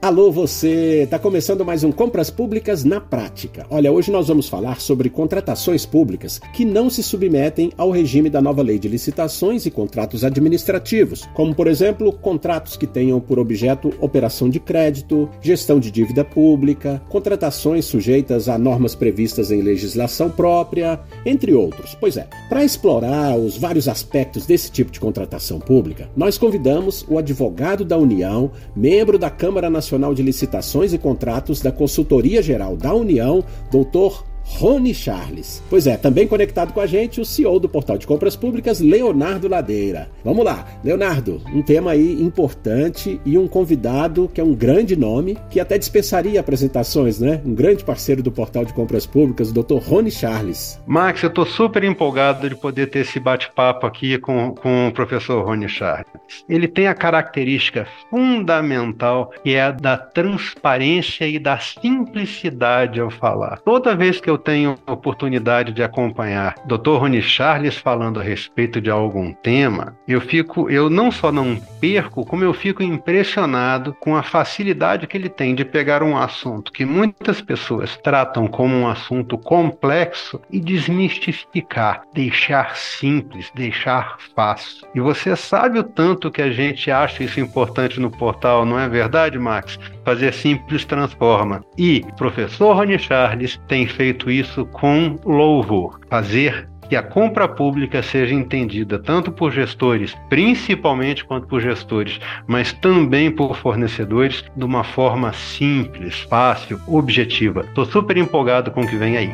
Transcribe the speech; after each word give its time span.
Alô 0.00 0.30
você, 0.30 1.02
está 1.02 1.18
começando 1.18 1.64
mais 1.64 1.82
um 1.82 1.90
Compras 1.90 2.30
Públicas 2.30 2.84
na 2.84 3.00
Prática. 3.00 3.66
Olha, 3.68 3.90
hoje 3.90 4.12
nós 4.12 4.28
vamos 4.28 4.48
falar 4.48 4.80
sobre 4.80 5.10
contratações 5.10 5.84
públicas 5.84 6.40
que 6.54 6.64
não 6.64 6.88
se 6.88 7.02
submetem 7.02 7.72
ao 7.76 7.90
regime 7.90 8.30
da 8.30 8.40
nova 8.40 8.62
lei 8.62 8.78
de 8.78 8.86
licitações 8.86 9.66
e 9.66 9.72
contratos 9.72 10.22
administrativos, 10.22 11.28
como 11.34 11.52
por 11.52 11.66
exemplo, 11.66 12.12
contratos 12.12 12.76
que 12.76 12.86
tenham 12.86 13.18
por 13.18 13.40
objeto 13.40 13.92
operação 14.00 14.48
de 14.48 14.60
crédito, 14.60 15.28
gestão 15.42 15.80
de 15.80 15.90
dívida 15.90 16.24
pública, 16.24 17.02
contratações 17.08 17.84
sujeitas 17.84 18.48
a 18.48 18.56
normas 18.56 18.94
previstas 18.94 19.50
em 19.50 19.62
legislação 19.62 20.30
própria, 20.30 21.00
entre 21.26 21.54
outros. 21.54 21.96
Pois 21.98 22.16
é, 22.16 22.28
para 22.48 22.62
explorar 22.62 23.36
os 23.36 23.56
vários 23.56 23.88
aspectos 23.88 24.46
desse 24.46 24.70
tipo 24.70 24.92
de 24.92 25.00
contratação 25.00 25.58
pública, 25.58 26.08
nós 26.16 26.38
convidamos 26.38 27.04
o 27.08 27.18
advogado 27.18 27.84
da 27.84 27.98
União, 27.98 28.52
membro 28.76 29.18
da 29.18 29.28
Câmara 29.28 29.68
Nacional 29.68 29.87
Nacional 29.88 30.14
de 30.14 30.22
Licitações 30.22 30.92
e 30.92 30.98
Contratos 30.98 31.62
da 31.62 31.72
Consultoria 31.72 32.42
Geral 32.42 32.76
da 32.76 32.92
União, 32.92 33.42
doutor 33.70 34.27
Rony 34.48 34.94
Charles. 34.94 35.62
Pois 35.68 35.86
é, 35.86 35.96
também 35.96 36.26
conectado 36.26 36.72
com 36.72 36.80
a 36.80 36.86
gente 36.86 37.20
o 37.20 37.24
CEO 37.24 37.60
do 37.60 37.68
Portal 37.68 37.98
de 37.98 38.06
Compras 38.06 38.34
Públicas, 38.34 38.80
Leonardo 38.80 39.46
Ladeira. 39.46 40.10
Vamos 40.24 40.44
lá, 40.44 40.66
Leonardo, 40.82 41.40
um 41.52 41.62
tema 41.62 41.92
aí 41.92 42.20
importante 42.22 43.20
e 43.24 43.36
um 43.36 43.46
convidado 43.46 44.28
que 44.32 44.40
é 44.40 44.44
um 44.44 44.54
grande 44.54 44.96
nome, 44.96 45.38
que 45.50 45.60
até 45.60 45.76
dispensaria 45.78 46.40
apresentações, 46.40 47.20
né? 47.20 47.40
Um 47.44 47.54
grande 47.54 47.84
parceiro 47.84 48.22
do 48.22 48.32
Portal 48.32 48.64
de 48.64 48.72
Compras 48.72 49.06
Públicas, 49.06 49.50
o 49.50 49.62
Dr. 49.62 49.76
Rony 49.76 50.10
Charles. 50.10 50.80
Max, 50.86 51.22
eu 51.22 51.28
estou 51.28 51.46
super 51.46 51.84
empolgado 51.84 52.48
de 52.48 52.56
poder 52.56 52.88
ter 52.88 53.00
esse 53.00 53.20
bate-papo 53.20 53.86
aqui 53.86 54.18
com, 54.18 54.54
com 54.54 54.88
o 54.88 54.92
professor 54.92 55.44
Rony 55.44 55.68
Charles. 55.68 56.06
Ele 56.48 56.66
tem 56.66 56.88
a 56.88 56.94
característica 56.94 57.86
fundamental 58.10 59.30
que 59.42 59.54
é 59.54 59.62
a 59.62 59.70
da 59.70 59.96
transparência 59.96 61.26
e 61.26 61.38
da 61.38 61.58
simplicidade 61.58 63.00
ao 63.00 63.10
falar. 63.10 63.60
Toda 63.60 63.94
vez 63.94 64.20
que 64.20 64.30
eu 64.30 64.37
tenho 64.38 64.76
oportunidade 64.86 65.72
de 65.72 65.82
acompanhar 65.82 66.54
Dr. 66.64 66.98
Rony 66.98 67.20
Charles 67.22 67.76
falando 67.76 68.20
a 68.20 68.22
respeito 68.22 68.80
de 68.80 68.90
algum 68.90 69.32
tema, 69.32 69.96
eu 70.06 70.20
fico, 70.20 70.70
eu 70.70 70.88
não 70.88 71.10
só 71.10 71.30
não 71.30 71.56
perco, 71.80 72.24
como 72.24 72.44
eu 72.44 72.54
fico 72.54 72.82
impressionado 72.82 73.94
com 74.00 74.16
a 74.16 74.22
facilidade 74.22 75.06
que 75.06 75.16
ele 75.16 75.28
tem 75.28 75.54
de 75.54 75.64
pegar 75.64 76.02
um 76.02 76.16
assunto 76.16 76.72
que 76.72 76.84
muitas 76.84 77.40
pessoas 77.40 77.96
tratam 77.96 78.46
como 78.46 78.74
um 78.74 78.88
assunto 78.88 79.36
complexo 79.36 80.40
e 80.50 80.60
desmistificar, 80.60 82.02
deixar 82.12 82.76
simples, 82.76 83.50
deixar 83.54 84.16
fácil. 84.34 84.86
E 84.94 85.00
você 85.00 85.34
sabe 85.36 85.78
o 85.78 85.84
tanto 85.84 86.30
que 86.30 86.42
a 86.42 86.50
gente 86.50 86.90
acha 86.90 87.22
isso 87.22 87.40
importante 87.40 88.00
no 88.00 88.10
portal, 88.10 88.64
não 88.64 88.78
é 88.78 88.88
verdade, 88.88 89.38
Max? 89.38 89.78
Fazer 90.08 90.32
simples 90.32 90.86
transforma. 90.86 91.62
E 91.76 92.02
o 92.08 92.14
professor 92.14 92.74
Rony 92.74 92.98
Charles 92.98 93.60
tem 93.68 93.86
feito 93.86 94.30
isso 94.30 94.64
com 94.64 95.16
louvor, 95.22 96.00
fazer 96.08 96.66
que 96.88 96.96
a 96.96 97.02
compra 97.02 97.46
pública 97.46 98.02
seja 98.02 98.34
entendida 98.34 98.98
tanto 98.98 99.30
por 99.30 99.52
gestores, 99.52 100.16
principalmente 100.30 101.26
quanto 101.26 101.46
por 101.46 101.60
gestores, 101.60 102.18
mas 102.46 102.72
também 102.72 103.30
por 103.30 103.54
fornecedores 103.54 104.42
de 104.56 104.64
uma 104.64 104.82
forma 104.82 105.30
simples, 105.34 106.20
fácil, 106.20 106.80
objetiva. 106.86 107.60
Estou 107.68 107.84
super 107.84 108.16
empolgado 108.16 108.70
com 108.70 108.80
o 108.80 108.88
que 108.88 108.96
vem 108.96 109.18
aí. 109.18 109.30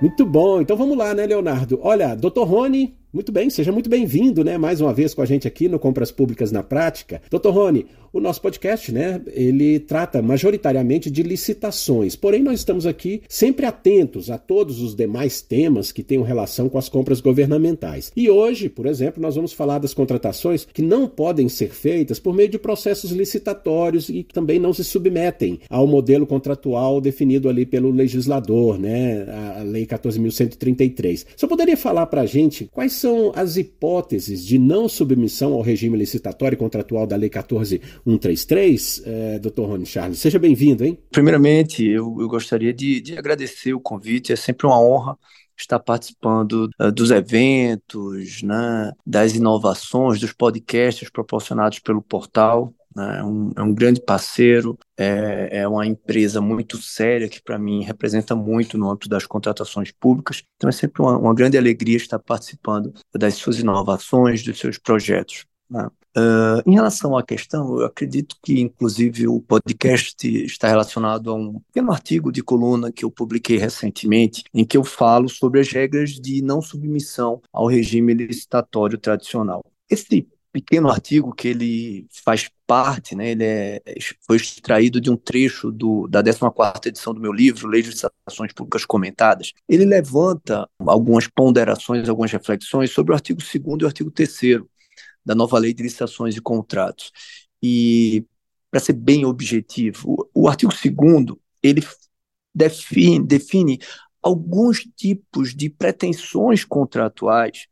Muito 0.00 0.26
bom, 0.26 0.60
então 0.60 0.76
vamos 0.76 0.98
lá, 0.98 1.14
né, 1.14 1.24
Leonardo? 1.24 1.78
Olha, 1.80 2.16
doutor 2.16 2.48
Rony, 2.48 2.96
muito 3.14 3.30
bem, 3.30 3.48
seja 3.48 3.70
muito 3.70 3.88
bem-vindo, 3.88 4.42
né, 4.42 4.58
mais 4.58 4.80
uma 4.80 4.92
vez 4.92 5.14
com 5.14 5.22
a 5.22 5.24
gente 5.24 5.46
aqui 5.46 5.68
no 5.68 5.78
Compras 5.78 6.10
Públicas 6.10 6.50
na 6.50 6.64
Prática. 6.64 7.22
Doutor 7.30 7.54
Rony, 7.54 7.86
o 8.12 8.20
nosso 8.20 8.40
podcast, 8.40 8.90
né, 8.90 9.20
ele 9.28 9.78
trata 9.78 10.20
majoritariamente 10.20 11.08
de 11.08 11.22
licitações, 11.22 12.16
porém 12.16 12.42
nós 12.42 12.58
estamos 12.58 12.86
aqui 12.86 13.22
sempre 13.28 13.66
atentos 13.66 14.30
a 14.30 14.38
todos 14.38 14.80
os 14.80 14.96
demais 14.96 15.40
temas 15.40 15.92
que 15.92 16.02
tenham 16.02 16.24
relação 16.24 16.68
com 16.68 16.76
as 16.76 16.88
compras 16.88 17.20
governamentais. 17.20 18.10
E 18.16 18.28
hoje, 18.28 18.68
por 18.68 18.86
exemplo, 18.86 19.22
nós 19.22 19.36
vamos 19.36 19.52
falar 19.52 19.78
das 19.78 19.94
contratações 19.94 20.66
que 20.72 20.82
não 20.82 21.06
podem 21.06 21.48
ser 21.48 21.70
feitas 21.70 22.18
por 22.18 22.34
meio 22.34 22.48
de 22.48 22.58
processos 22.58 23.12
licitatórios 23.12 24.08
e 24.08 24.24
que 24.24 24.34
também 24.34 24.58
não 24.58 24.72
se 24.72 24.82
submetem 24.82 25.60
ao 25.70 25.86
modelo 25.86 26.26
contratual 26.26 27.00
definido 27.00 27.48
ali 27.48 27.64
pelo 27.64 27.90
legislador, 27.90 28.76
né, 28.76 29.24
a 29.58 29.62
Lei 29.62 29.86
14.133. 29.86 31.26
Você 31.36 31.46
poderia 31.46 31.76
falar 31.76 32.06
para 32.06 32.22
a 32.22 32.26
gente 32.26 32.68
quais 32.72 33.03
são 33.04 33.32
as 33.36 33.58
hipóteses 33.58 34.42
de 34.46 34.58
não 34.58 34.88
submissão 34.88 35.52
ao 35.52 35.60
regime 35.60 35.98
licitatório 35.98 36.56
e 36.56 36.58
contratual 36.58 37.06
da 37.06 37.16
Lei 37.16 37.28
14 37.28 37.78
133, 38.02 39.02
é, 39.04 39.38
doutor 39.38 39.68
Rony 39.68 39.84
Charles. 39.84 40.18
Seja 40.18 40.38
bem-vindo, 40.38 40.82
hein? 40.82 40.98
Primeiramente, 41.10 41.84
eu, 41.84 42.16
eu 42.18 42.26
gostaria 42.26 42.72
de, 42.72 43.02
de, 43.02 43.18
agradecer 43.18 43.74
o 43.74 43.80
convite, 43.80 44.32
é 44.32 44.36
sempre 44.36 44.66
uma 44.66 44.80
honra 44.80 45.18
estar 45.54 45.78
participando 45.80 46.70
uh, 46.80 46.90
dos 46.90 47.10
eventos, 47.10 48.42
né, 48.42 48.90
das 49.06 49.34
inovações, 49.34 50.18
dos 50.18 50.32
podcasts 50.32 51.10
proporcionados 51.10 51.80
pelo 51.80 52.00
portal. 52.00 52.72
Né, 52.94 53.18
é, 53.18 53.24
um, 53.24 53.50
é 53.56 53.62
um 53.62 53.74
grande 53.74 54.00
parceiro, 54.00 54.78
é, 54.96 55.60
é 55.60 55.68
uma 55.68 55.86
empresa 55.86 56.40
muito 56.40 56.80
séria 56.80 57.28
que, 57.28 57.42
para 57.42 57.58
mim, 57.58 57.82
representa 57.82 58.34
muito 58.34 58.78
no 58.78 58.90
âmbito 58.90 59.08
das 59.08 59.26
contratações 59.26 59.90
públicas. 59.90 60.42
Então, 60.56 60.68
é 60.68 60.72
sempre 60.72 61.02
uma, 61.02 61.18
uma 61.18 61.34
grande 61.34 61.58
alegria 61.58 61.96
estar 61.96 62.18
participando 62.18 62.92
das 63.14 63.34
suas 63.34 63.58
inovações, 63.58 64.42
dos 64.42 64.58
seus 64.58 64.78
projetos. 64.78 65.44
Né? 65.68 65.88
Uh, 66.16 66.62
em 66.64 66.74
relação 66.74 67.16
à 67.16 67.24
questão, 67.24 67.80
eu 67.80 67.86
acredito 67.86 68.36
que, 68.40 68.60
inclusive, 68.60 69.26
o 69.26 69.40
podcast 69.40 70.44
está 70.44 70.68
relacionado 70.68 71.28
a 71.28 71.34
um 71.34 71.58
pequeno 71.60 71.90
artigo 71.90 72.30
de 72.30 72.40
coluna 72.40 72.92
que 72.92 73.04
eu 73.04 73.10
publiquei 73.10 73.56
recentemente, 73.56 74.44
em 74.54 74.64
que 74.64 74.76
eu 74.76 74.84
falo 74.84 75.28
sobre 75.28 75.58
as 75.58 75.72
regras 75.72 76.10
de 76.10 76.40
não 76.40 76.62
submissão 76.62 77.42
ao 77.52 77.66
regime 77.66 78.14
licitatório 78.14 78.96
tradicional. 78.96 79.64
Esse 79.90 80.28
pequeno 80.54 80.88
artigo 80.88 81.34
que 81.34 81.48
ele 81.48 82.06
faz 82.24 82.48
parte, 82.64 83.16
né, 83.16 83.32
ele 83.32 83.44
é, 83.44 83.82
foi 84.24 84.36
extraído 84.36 85.00
de 85.00 85.10
um 85.10 85.16
trecho 85.16 85.72
do, 85.72 86.06
da 86.06 86.22
14ª 86.22 86.86
edição 86.86 87.12
do 87.12 87.20
meu 87.20 87.32
livro, 87.32 87.66
Leis 87.66 87.84
de 87.84 87.90
Licitações 87.90 88.52
Públicas 88.52 88.86
Comentadas. 88.86 89.52
Ele 89.68 89.84
levanta 89.84 90.68
algumas 90.78 91.26
ponderações, 91.26 92.08
algumas 92.08 92.30
reflexões 92.30 92.92
sobre 92.92 93.12
o 93.12 93.16
artigo 93.16 93.40
2 93.40 93.80
e 93.80 93.84
o 93.84 93.86
artigo 93.86 94.10
3 94.12 94.62
da 95.26 95.34
nova 95.34 95.58
lei 95.58 95.74
de 95.74 95.82
licitações 95.82 96.36
e 96.36 96.40
contratos. 96.40 97.10
E, 97.60 98.24
para 98.70 98.78
ser 98.78 98.92
bem 98.92 99.24
objetivo, 99.24 100.28
o, 100.32 100.44
o 100.44 100.48
artigo 100.48 100.72
2 100.72 101.36
ele 101.64 101.84
define, 102.54 103.26
define 103.26 103.80
alguns 104.22 104.86
tipos 104.96 105.52
de 105.52 105.68
pretensões 105.68 106.64
contratuais 106.64 107.66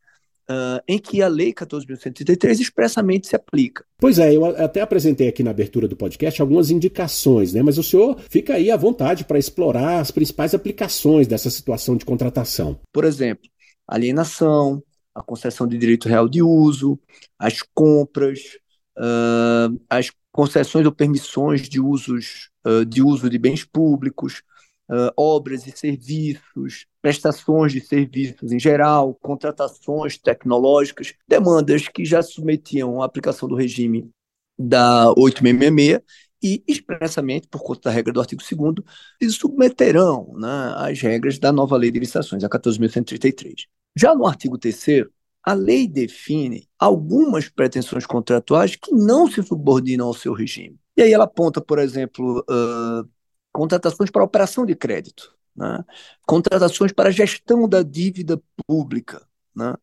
Uh, 0.52 0.82
em 0.88 0.98
que 0.98 1.22
a 1.22 1.28
Lei 1.28 1.52
14.133 1.54 2.60
expressamente 2.60 3.28
se 3.28 3.36
aplica. 3.36 3.86
Pois 3.96 4.18
é, 4.18 4.36
eu 4.36 4.44
até 4.44 4.80
apresentei 4.80 5.28
aqui 5.28 5.42
na 5.42 5.50
abertura 5.50 5.86
do 5.86 5.96
podcast 5.96 6.42
algumas 6.42 6.68
indicações, 6.68 7.54
né? 7.54 7.62
Mas 7.62 7.78
o 7.78 7.82
senhor 7.82 8.18
fica 8.28 8.54
aí 8.54 8.68
à 8.68 8.76
vontade 8.76 9.24
para 9.24 9.38
explorar 9.38 10.00
as 10.00 10.10
principais 10.10 10.52
aplicações 10.52 11.28
dessa 11.28 11.48
situação 11.48 11.96
de 11.96 12.04
contratação. 12.04 12.78
Por 12.92 13.04
exemplo, 13.04 13.48
alienação, 13.86 14.82
a 15.14 15.22
concessão 15.22 15.66
de 15.66 15.78
direito 15.78 16.08
real 16.08 16.28
de 16.28 16.42
uso, 16.42 16.98
as 17.38 17.62
compras, 17.72 18.40
uh, 18.98 19.80
as 19.88 20.10
concessões 20.32 20.84
ou 20.84 20.92
permissões 20.92 21.68
de, 21.68 21.80
usos, 21.80 22.50
uh, 22.66 22.84
de 22.84 23.00
uso 23.00 23.30
de 23.30 23.38
bens 23.38 23.64
públicos, 23.64 24.42
obras 25.16 25.66
e 25.66 25.72
serviços, 25.74 26.84
prestações 27.02 27.72
de 27.72 27.80
serviços 27.80 28.52
em 28.52 28.58
geral, 28.58 29.14
contratações 29.20 30.16
tecnológicas, 30.16 31.12
demandas 31.28 31.88
que 31.88 32.04
já 32.04 32.22
submetiam 32.22 33.02
à 33.02 33.04
aplicação 33.04 33.48
do 33.48 33.56
regime 33.56 34.08
da 34.56 35.10
8666 35.18 36.00
e, 36.42 36.62
expressamente, 36.66 37.46
por 37.46 37.62
conta 37.62 37.82
da 37.88 37.90
regra 37.90 38.12
do 38.12 38.20
artigo 38.20 38.42
2 38.42 38.86
eles 39.20 39.36
submeterão 39.36 40.32
né, 40.36 40.74
as 40.76 41.00
regras 41.00 41.38
da 41.38 41.52
nova 41.52 41.76
lei 41.76 41.90
de 41.90 42.00
licitações, 42.00 42.42
a 42.42 42.48
14.133. 42.48 43.66
Já 43.96 44.14
no 44.14 44.26
artigo 44.26 44.58
3 44.58 45.06
a 45.44 45.54
lei 45.54 45.88
define 45.88 46.68
algumas 46.78 47.48
pretensões 47.48 48.06
contratuais 48.06 48.76
que 48.76 48.92
não 48.92 49.30
se 49.30 49.42
subordinam 49.42 50.06
ao 50.06 50.14
seu 50.14 50.32
regime. 50.32 50.78
E 50.96 51.02
aí 51.02 51.12
ela 51.12 51.24
aponta, 51.24 51.60
por 51.60 51.78
exemplo, 51.78 52.40
uh, 52.40 53.08
contratações 53.52 54.10
para 54.10 54.22
operação 54.22 54.64
de 54.64 54.74
crédito, 54.76 55.34
né? 55.56 55.84
contratações 56.26 56.92
para 56.92 57.10
gestão 57.10 57.68
da 57.68 57.82
dívida 57.82 58.40
pública, 58.66 59.26
né? 59.54 59.74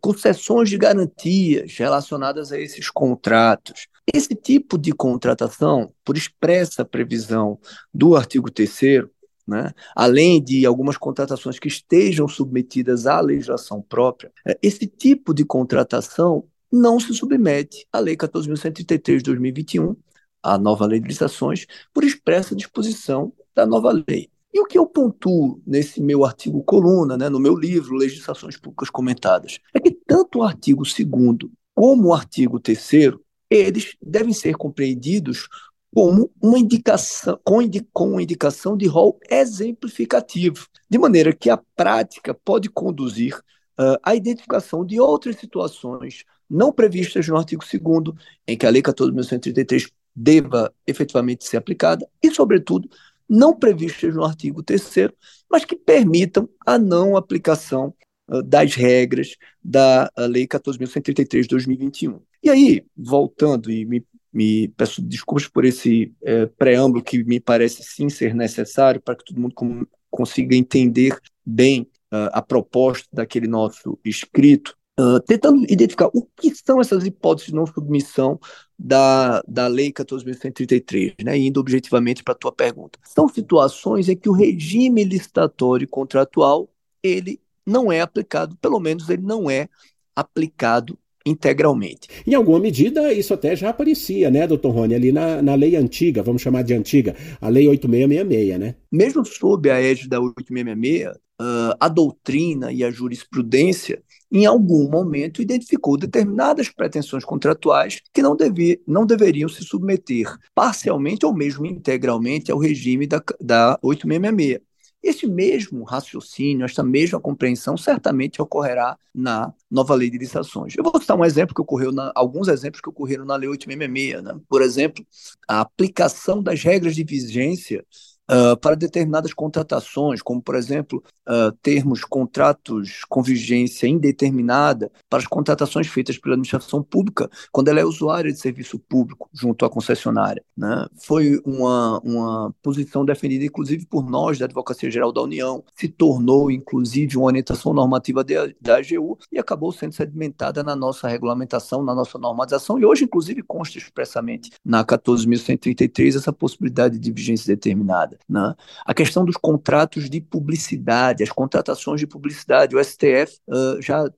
concessões 0.00 0.70
de 0.70 0.78
garantias 0.78 1.76
relacionadas 1.76 2.52
a 2.52 2.58
esses 2.58 2.90
contratos. 2.90 3.88
Esse 4.12 4.34
tipo 4.34 4.78
de 4.78 4.92
contratação, 4.92 5.92
por 6.04 6.16
expressa 6.16 6.84
previsão 6.84 7.58
do 7.92 8.16
artigo 8.16 8.50
3 8.50 9.06
né? 9.46 9.72
além 9.96 10.42
de 10.42 10.66
algumas 10.66 10.98
contratações 10.98 11.58
que 11.58 11.68
estejam 11.68 12.28
submetidas 12.28 13.06
à 13.06 13.20
legislação 13.20 13.80
própria, 13.80 14.30
é, 14.46 14.58
esse 14.62 14.86
tipo 14.86 15.32
de 15.32 15.44
contratação 15.44 16.44
não 16.70 17.00
se 17.00 17.14
submete 17.14 17.86
à 17.90 17.98
Lei 17.98 18.14
14.133 18.14 19.18
de 19.18 19.22
2021, 19.22 19.96
a 20.42 20.58
nova 20.58 20.86
Lei 20.86 21.00
de 21.00 21.08
Licitações, 21.08 21.66
por 21.92 22.04
expressa 22.04 22.54
disposição 22.54 23.32
da 23.54 23.66
nova 23.66 23.90
lei. 23.90 24.30
E 24.52 24.60
o 24.60 24.66
que 24.66 24.78
eu 24.78 24.86
pontuo 24.86 25.60
nesse 25.66 26.00
meu 26.00 26.24
artigo 26.24 26.62
coluna, 26.62 27.16
né, 27.16 27.28
no 27.28 27.38
meu 27.38 27.54
livro 27.54 27.94
Legislações 27.94 28.56
Públicas 28.56 28.90
Comentadas, 28.90 29.58
é 29.74 29.80
que 29.80 29.90
tanto 29.90 30.38
o 30.38 30.42
artigo 30.42 30.82
2 30.82 31.50
como 31.74 32.08
o 32.08 32.14
artigo 32.14 32.58
3 32.58 33.18
eles 33.50 33.96
devem 34.02 34.32
ser 34.32 34.54
compreendidos 34.56 35.48
como 35.94 36.30
uma 36.40 36.58
indicação, 36.58 37.38
com, 37.42 37.62
indi, 37.62 37.86
com 37.92 38.20
indicação 38.20 38.76
de 38.76 38.86
rol 38.86 39.18
exemplificativo, 39.30 40.66
de 40.88 40.98
maneira 40.98 41.32
que 41.32 41.48
a 41.48 41.56
prática 41.74 42.34
pode 42.34 42.68
conduzir 42.68 43.36
uh, 43.78 43.98
à 44.02 44.14
identificação 44.14 44.84
de 44.84 45.00
outras 45.00 45.36
situações 45.36 46.24
não 46.48 46.72
previstas 46.72 47.26
no 47.28 47.36
artigo 47.36 47.62
2 47.62 48.14
em 48.46 48.56
que 48.56 48.66
a 48.66 48.70
Lei 48.70 48.82
14.133 48.82 49.90
deva 50.14 50.72
efetivamente 50.86 51.44
ser 51.44 51.58
aplicada 51.58 52.08
e, 52.22 52.30
sobretudo, 52.30 52.88
não 53.28 53.56
previstas 53.56 54.14
no 54.14 54.24
artigo 54.24 54.62
3 54.62 55.10
mas 55.50 55.64
que 55.64 55.76
permitam 55.76 56.48
a 56.66 56.78
não 56.78 57.16
aplicação 57.16 57.94
uh, 58.28 58.42
das 58.42 58.74
regras 58.74 59.36
da 59.62 60.10
Lei 60.18 60.46
14.133 60.46 61.42
de 61.42 61.48
2021. 61.48 62.20
E 62.42 62.50
aí, 62.50 62.84
voltando 62.96 63.70
e 63.70 63.84
me 63.84 64.04
me 64.32 64.68
peço 64.68 65.02
desculpas 65.02 65.48
por 65.48 65.64
esse 65.64 66.12
é, 66.22 66.46
preâmbulo 66.46 67.02
que 67.02 67.24
me 67.24 67.40
parece 67.40 67.82
sim 67.82 68.08
ser 68.08 68.34
necessário 68.34 69.00
para 69.00 69.16
que 69.16 69.24
todo 69.24 69.40
mundo 69.40 69.54
com, 69.54 69.86
consiga 70.10 70.54
entender 70.54 71.18
bem 71.44 71.82
uh, 72.12 72.30
a 72.32 72.42
proposta 72.42 73.08
daquele 73.12 73.46
nosso 73.46 73.98
escrito, 74.04 74.76
uh, 74.98 75.20
tentando 75.20 75.64
identificar 75.64 76.10
o 76.12 76.26
que 76.36 76.52
são 76.54 76.80
essas 76.80 77.04
hipóteses 77.04 77.50
de 77.50 77.54
não 77.54 77.66
submissão 77.66 78.38
da, 78.78 79.42
da 79.46 79.66
Lei 79.66 79.92
14.133, 79.92 81.14
né, 81.24 81.38
indo 81.38 81.60
objetivamente 81.60 82.22
para 82.22 82.32
a 82.32 82.38
tua 82.38 82.52
pergunta. 82.52 82.98
São 83.04 83.28
situações 83.28 84.08
em 84.08 84.16
que 84.16 84.28
o 84.28 84.32
regime 84.32 85.04
licitatório 85.04 85.88
contratual 85.88 86.68
ele 87.02 87.40
não 87.64 87.92
é 87.92 88.00
aplicado, 88.00 88.56
pelo 88.56 88.80
menos 88.80 89.08
ele 89.08 89.22
não 89.22 89.50
é 89.50 89.68
aplicado 90.14 90.98
integralmente. 91.24 92.08
Em 92.26 92.34
alguma 92.34 92.58
medida, 92.58 93.12
isso 93.12 93.34
até 93.34 93.54
já 93.54 93.68
aparecia, 93.68 94.30
né, 94.30 94.46
doutor 94.46 94.70
Rony, 94.70 94.94
ali 94.94 95.12
na, 95.12 95.42
na 95.42 95.54
lei 95.54 95.76
antiga, 95.76 96.22
vamos 96.22 96.40
chamar 96.40 96.62
de 96.62 96.74
antiga, 96.74 97.14
a 97.40 97.48
lei 97.48 97.68
8666, 97.68 98.58
né? 98.58 98.74
Mesmo 98.90 99.24
sob 99.24 99.70
a 99.70 99.80
égide 99.80 100.08
da 100.08 100.20
8666, 100.20 101.18
uh, 101.40 101.74
a 101.78 101.88
doutrina 101.88 102.72
e 102.72 102.84
a 102.84 102.90
jurisprudência, 102.90 104.02
em 104.30 104.44
algum 104.44 104.88
momento, 104.88 105.40
identificou 105.40 105.96
determinadas 105.96 106.68
pretensões 106.68 107.24
contratuais 107.24 108.00
que 108.12 108.20
não, 108.20 108.36
devia, 108.36 108.78
não 108.86 109.06
deveriam 109.06 109.48
se 109.48 109.64
submeter 109.64 110.36
parcialmente 110.54 111.24
ou 111.24 111.34
mesmo 111.34 111.64
integralmente 111.64 112.52
ao 112.52 112.58
regime 112.58 113.06
da, 113.06 113.22
da 113.40 113.78
8666. 113.82 114.68
Este 115.00 115.28
mesmo 115.28 115.84
raciocínio, 115.84 116.64
esta 116.64 116.82
mesma 116.82 117.20
compreensão 117.20 117.76
certamente 117.76 118.42
ocorrerá 118.42 118.98
na 119.14 119.54
nova 119.70 119.94
lei 119.94 120.10
de 120.10 120.18
licitações. 120.18 120.74
Eu 120.76 120.82
vou 120.82 121.00
citar 121.00 121.16
um 121.16 121.24
exemplo 121.24 121.54
que 121.54 121.60
ocorreu, 121.60 121.92
na, 121.92 122.10
alguns 122.16 122.48
exemplos 122.48 122.80
que 122.80 122.88
ocorreram 122.88 123.24
na 123.24 123.36
lei 123.36 123.48
866. 123.48 124.22
Né? 124.24 124.40
Por 124.48 124.60
exemplo, 124.60 125.06
a 125.46 125.60
aplicação 125.60 126.42
das 126.42 126.62
regras 126.62 126.96
de 126.96 127.04
vigência 127.04 127.84
uh, 128.30 128.56
para 128.58 128.74
determinadas 128.76 129.32
contratações, 129.32 130.22
como, 130.22 130.40
por 130.40 130.54
exemplo, 130.54 131.02
uh, 131.28 131.52
termos 131.62 132.04
contratos 132.04 133.02
com 133.08 133.22
vigência 133.22 133.86
indeterminada 133.86 134.90
para 135.08 135.18
as 135.18 135.26
contratações 135.26 135.86
feitas 135.86 136.18
pela 136.18 136.34
administração 136.34 136.82
pública, 136.82 137.30
quando 137.50 137.68
ela 137.68 137.80
é 137.80 137.84
usuária 137.84 138.32
de 138.32 138.38
serviço 138.38 138.78
público 138.78 139.28
junto 139.32 139.64
à 139.64 139.70
concessionária. 139.70 140.42
Né? 140.56 140.86
Foi 141.02 141.40
uma, 141.44 142.00
uma 142.00 142.54
posição 142.62 143.04
defendida, 143.04 143.44
inclusive, 143.44 143.86
por 143.86 144.08
nós, 144.08 144.38
da 144.38 144.44
Advocacia 144.44 144.90
Geral 144.90 145.12
da 145.12 145.22
União, 145.22 145.64
se 145.74 145.88
tornou, 145.88 146.50
inclusive, 146.50 147.16
uma 147.16 147.26
orientação 147.26 147.72
normativa 147.72 148.22
de, 148.22 148.34
da 148.60 148.76
AGU 148.76 149.18
e 149.32 149.38
acabou 149.38 149.72
sendo 149.72 149.92
sedimentada 149.92 150.62
na 150.62 150.76
nossa 150.76 151.08
regulamentação, 151.08 151.82
na 151.82 151.94
nossa 151.94 152.18
normalização, 152.18 152.78
e 152.78 152.84
hoje, 152.84 153.04
inclusive, 153.04 153.42
consta 153.42 153.78
expressamente 153.78 154.50
na 154.64 154.84
14.133 154.84 156.16
essa 156.16 156.32
possibilidade 156.32 156.98
de 156.98 157.12
vigência 157.12 157.46
determinada. 157.54 158.17
Né? 158.28 158.54
A 158.84 158.94
questão 158.94 159.24
dos 159.24 159.36
contratos 159.36 160.08
de 160.08 160.20
publicidade, 160.20 161.22
as 161.22 161.30
contratações 161.30 162.00
de 162.00 162.06
publicidade, 162.06 162.76
o 162.76 162.82
STF 162.82 163.38
uh, 163.48 163.80
já 163.80 164.08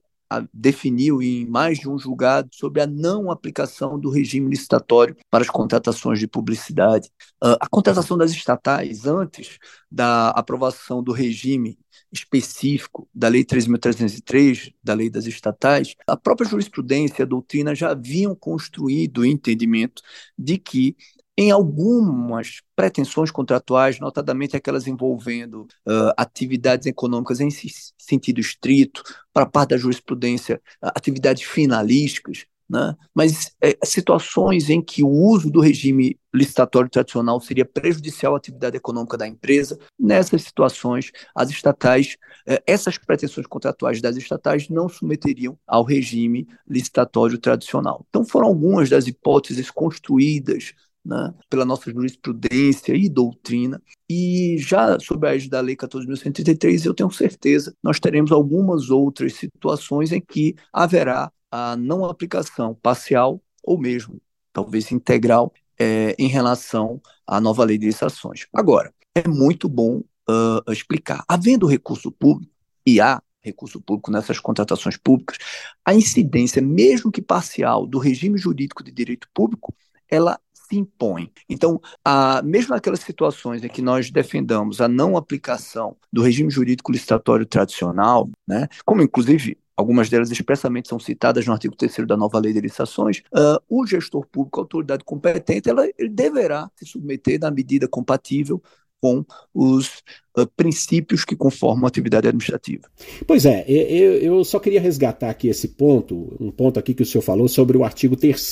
definiu 0.54 1.20
em 1.20 1.44
mais 1.44 1.78
de 1.78 1.88
um 1.88 1.98
julgado 1.98 2.48
sobre 2.52 2.80
a 2.80 2.86
não 2.86 3.30
aplicação 3.30 3.98
do 3.98 4.10
regime 4.10 4.48
licitatório 4.48 5.16
para 5.28 5.42
as 5.42 5.50
contratações 5.50 6.20
de 6.20 6.28
publicidade. 6.28 7.08
Uh, 7.42 7.58
a 7.60 7.68
contratação 7.68 8.16
das 8.16 8.30
estatais, 8.30 9.06
antes 9.06 9.58
da 9.90 10.28
aprovação 10.30 11.02
do 11.02 11.12
regime 11.12 11.76
específico 12.12 13.08
da 13.14 13.28
Lei 13.28 13.44
3.303, 13.44 14.72
da 14.82 14.94
Lei 14.94 15.10
das 15.10 15.26
Estatais, 15.26 15.94
a 16.06 16.16
própria 16.16 16.48
jurisprudência 16.48 17.22
e 17.22 17.24
a 17.24 17.26
doutrina 17.26 17.74
já 17.74 17.90
haviam 17.90 18.34
construído 18.34 19.18
o 19.18 19.24
entendimento 19.24 20.02
de 20.36 20.58
que 20.58 20.96
em 21.40 21.50
algumas 21.50 22.60
pretensões 22.76 23.30
contratuais, 23.30 23.98
notadamente 23.98 24.54
aquelas 24.54 24.86
envolvendo 24.86 25.62
uh, 25.88 26.12
atividades 26.14 26.86
econômicas 26.86 27.40
em 27.40 27.48
sentido 27.50 28.42
estrito, 28.42 29.02
para 29.32 29.46
parte 29.46 29.70
da 29.70 29.78
jurisprudência, 29.78 30.60
atividades 30.82 31.42
finalísticas, 31.44 32.44
né? 32.68 32.94
mas 33.14 33.52
é, 33.58 33.74
situações 33.82 34.68
em 34.68 34.82
que 34.82 35.02
o 35.02 35.08
uso 35.08 35.50
do 35.50 35.60
regime 35.60 36.20
licitatório 36.32 36.90
tradicional 36.90 37.40
seria 37.40 37.64
prejudicial 37.64 38.34
à 38.34 38.36
atividade 38.36 38.76
econômica 38.76 39.16
da 39.16 39.26
empresa, 39.26 39.78
nessas 39.98 40.42
situações, 40.42 41.10
as 41.34 41.48
estatais, 41.48 42.18
é, 42.46 42.62
essas 42.66 42.98
pretensões 42.98 43.46
contratuais 43.46 44.02
das 44.02 44.18
estatais 44.18 44.68
não 44.68 44.90
submeteriam 44.90 45.58
ao 45.66 45.84
regime 45.84 46.46
licitatório 46.68 47.38
tradicional. 47.38 48.04
Então, 48.10 48.26
foram 48.26 48.48
algumas 48.48 48.90
das 48.90 49.06
hipóteses 49.06 49.70
construídas 49.70 50.74
né, 51.04 51.34
pela 51.48 51.64
nossa 51.64 51.90
jurisprudência 51.90 52.94
e 52.94 53.08
doutrina. 53.08 53.80
E 54.08 54.56
já 54.58 54.98
sob 55.00 55.26
a 55.26 55.48
da 55.48 55.60
Lei 55.60 55.76
14.133, 55.76 56.86
eu 56.86 56.94
tenho 56.94 57.10
certeza 57.10 57.74
nós 57.82 57.98
teremos 57.98 58.32
algumas 58.32 58.90
outras 58.90 59.34
situações 59.34 60.12
em 60.12 60.20
que 60.20 60.54
haverá 60.72 61.32
a 61.50 61.76
não 61.76 62.04
aplicação 62.04 62.74
parcial 62.74 63.42
ou 63.62 63.78
mesmo, 63.78 64.20
talvez 64.52 64.90
integral, 64.92 65.52
é, 65.78 66.14
em 66.18 66.28
relação 66.28 67.00
à 67.26 67.40
nova 67.40 67.64
lei 67.64 67.78
de 67.78 67.86
licitações. 67.86 68.46
Agora, 68.52 68.92
é 69.14 69.26
muito 69.26 69.68
bom 69.68 70.02
uh, 70.28 70.72
explicar. 70.72 71.24
Havendo 71.26 71.66
recurso 71.66 72.12
público, 72.12 72.52
e 72.86 73.00
há 73.00 73.22
recurso 73.42 73.80
público 73.80 74.10
nessas 74.10 74.38
contratações 74.38 74.96
públicas, 74.96 75.38
a 75.84 75.94
incidência, 75.94 76.60
mesmo 76.60 77.10
que 77.10 77.22
parcial, 77.22 77.86
do 77.86 77.98
regime 77.98 78.38
jurídico 78.38 78.84
de 78.84 78.92
direito 78.92 79.28
público, 79.32 79.74
ela 80.08 80.38
se 80.70 80.78
impõe. 80.78 81.30
Então, 81.48 81.80
a, 82.04 82.40
mesmo 82.42 82.74
naquelas 82.74 83.00
situações 83.00 83.64
em 83.64 83.68
que 83.68 83.82
nós 83.82 84.10
defendamos 84.10 84.80
a 84.80 84.86
não 84.86 85.16
aplicação 85.16 85.96
do 86.12 86.22
regime 86.22 86.50
jurídico 86.50 86.92
licitatório 86.92 87.44
tradicional, 87.44 88.30
né, 88.46 88.68
como 88.84 89.02
inclusive 89.02 89.58
algumas 89.76 90.10
delas 90.10 90.30
expressamente 90.30 90.88
são 90.88 90.98
citadas 90.98 91.46
no 91.46 91.52
artigo 91.52 91.74
3 91.74 92.06
da 92.06 92.16
nova 92.16 92.38
lei 92.38 92.52
de 92.52 92.60
licitações, 92.60 93.22
uh, 93.34 93.58
o 93.68 93.86
gestor 93.86 94.26
público, 94.26 94.60
a 94.60 94.62
autoridade 94.62 95.02
competente, 95.04 95.70
ela, 95.70 95.86
ele 95.98 96.10
deverá 96.10 96.70
se 96.76 96.84
submeter 96.84 97.40
na 97.40 97.50
medida 97.50 97.88
compatível 97.88 98.62
com 99.00 99.24
os 99.54 100.02
uh, 100.36 100.46
princípios 100.56 101.24
que 101.24 101.34
conformam 101.34 101.86
a 101.86 101.88
atividade 101.88 102.28
administrativa. 102.28 102.82
Pois 103.26 103.46
é, 103.46 103.64
eu, 103.66 104.14
eu, 104.16 104.44
só 104.44 104.58
queria 104.58 104.80
resgatar 104.80 105.30
aqui 105.30 105.48
esse 105.48 105.68
ponto, 105.68 106.36
um 106.38 106.50
ponto 106.50 106.78
aqui 106.78 106.92
que 106.92 107.02
o 107.02 107.06
senhor 107.06 107.22
falou 107.22 107.48
sobre 107.48 107.76
o 107.76 107.84
artigo 107.84 108.16
3 108.16 108.50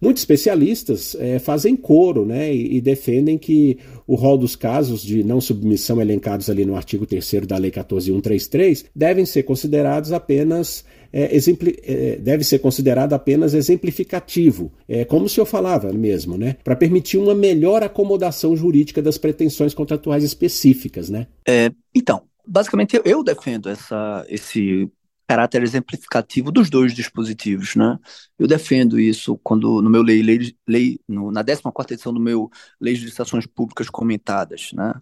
Muitos 0.00 0.22
especialistas 0.22 1.14
é, 1.18 1.38
fazem 1.38 1.76
coro 1.76 2.24
né, 2.24 2.52
e, 2.52 2.76
e, 2.76 2.80
defendem 2.80 3.36
que 3.36 3.78
o 4.06 4.14
rol 4.14 4.38
dos 4.38 4.56
casos 4.56 5.02
de 5.02 5.22
não 5.22 5.40
submissão 5.40 6.00
elencados 6.00 6.48
ali 6.48 6.64
no 6.64 6.76
artigo 6.76 7.06
3 7.06 7.46
da 7.46 7.56
Lei 7.56 7.70
14133 7.70 8.86
devem 8.94 9.26
ser 9.26 9.42
considerados 9.42 10.12
apenas 10.12 10.84
é, 11.12 11.36
é, 11.36 12.16
deve 12.16 12.44
ser 12.44 12.58
considerado 12.58 13.12
apenas 13.12 13.54
exemplificativo, 13.54 14.72
é, 14.88 15.04
como 15.04 15.26
o 15.26 15.28
senhor 15.28 15.46
falava 15.46 15.92
mesmo, 15.92 16.36
né? 16.36 16.56
Para 16.62 16.76
permitir 16.76 17.18
uma 17.18 17.34
melhor 17.34 17.82
acomodação 17.82 18.56
jurídica 18.56 19.02
das 19.02 19.18
pretensões 19.18 19.74
contratuais 19.74 20.24
específicas, 20.24 21.08
né? 21.08 21.26
É, 21.46 21.70
então, 21.94 22.22
basicamente 22.46 23.00
eu, 23.04 23.22
defendo 23.22 23.68
essa, 23.68 24.24
esse 24.28 24.90
caráter 25.30 25.62
exemplificativo 25.62 26.50
dos 26.50 26.68
dois 26.68 26.92
dispositivos, 26.92 27.76
né? 27.76 27.96
Eu 28.36 28.48
defendo 28.48 28.98
isso 28.98 29.38
quando 29.44 29.80
no 29.80 29.88
meu 29.88 30.02
lei, 30.02 30.20
lei, 30.22 30.52
lei 30.66 30.98
no, 31.08 31.30
na 31.30 31.44
14 31.44 31.94
edição 31.94 32.12
do 32.12 32.18
meu 32.18 32.50
Lei 32.80 32.94
de 32.94 33.04
Licitações 33.04 33.46
Públicas 33.46 33.88
Comentadas, 33.88 34.72
né? 34.72 34.92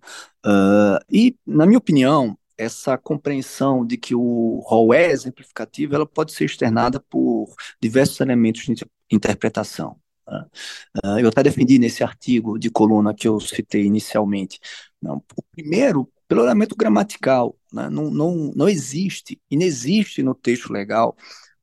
Uh, 0.44 1.00
e, 1.10 1.34
na 1.46 1.64
minha 1.64 1.78
opinião, 1.78 2.37
essa 2.58 2.98
compreensão 2.98 3.86
de 3.86 3.96
que 3.96 4.14
o 4.14 4.60
rol 4.66 4.92
é 4.92 5.10
exemplificativo, 5.10 5.94
ela 5.94 6.04
pode 6.04 6.32
ser 6.32 6.44
externada 6.44 7.00
por 7.00 7.54
diversos 7.80 8.20
elementos 8.20 8.64
de 8.64 8.84
interpretação. 9.10 9.96
Né? 10.26 10.46
Ah, 11.02 11.20
eu 11.20 11.28
até 11.28 11.42
defendi 11.42 11.78
nesse 11.78 12.02
artigo 12.02 12.58
de 12.58 12.70
coluna 12.70 13.14
que 13.14 13.28
eu 13.28 13.40
citei 13.40 13.84
inicialmente. 13.84 14.58
Não, 15.00 15.22
o 15.36 15.42
primeiro, 15.52 16.10
pelo 16.26 16.42
elemento 16.42 16.76
gramatical, 16.76 17.56
né? 17.72 17.88
não, 17.88 18.10
não, 18.10 18.52
não 18.54 18.68
existe, 18.68 19.40
inexiste 19.50 20.22
no 20.22 20.34
texto 20.34 20.72
legal 20.72 21.16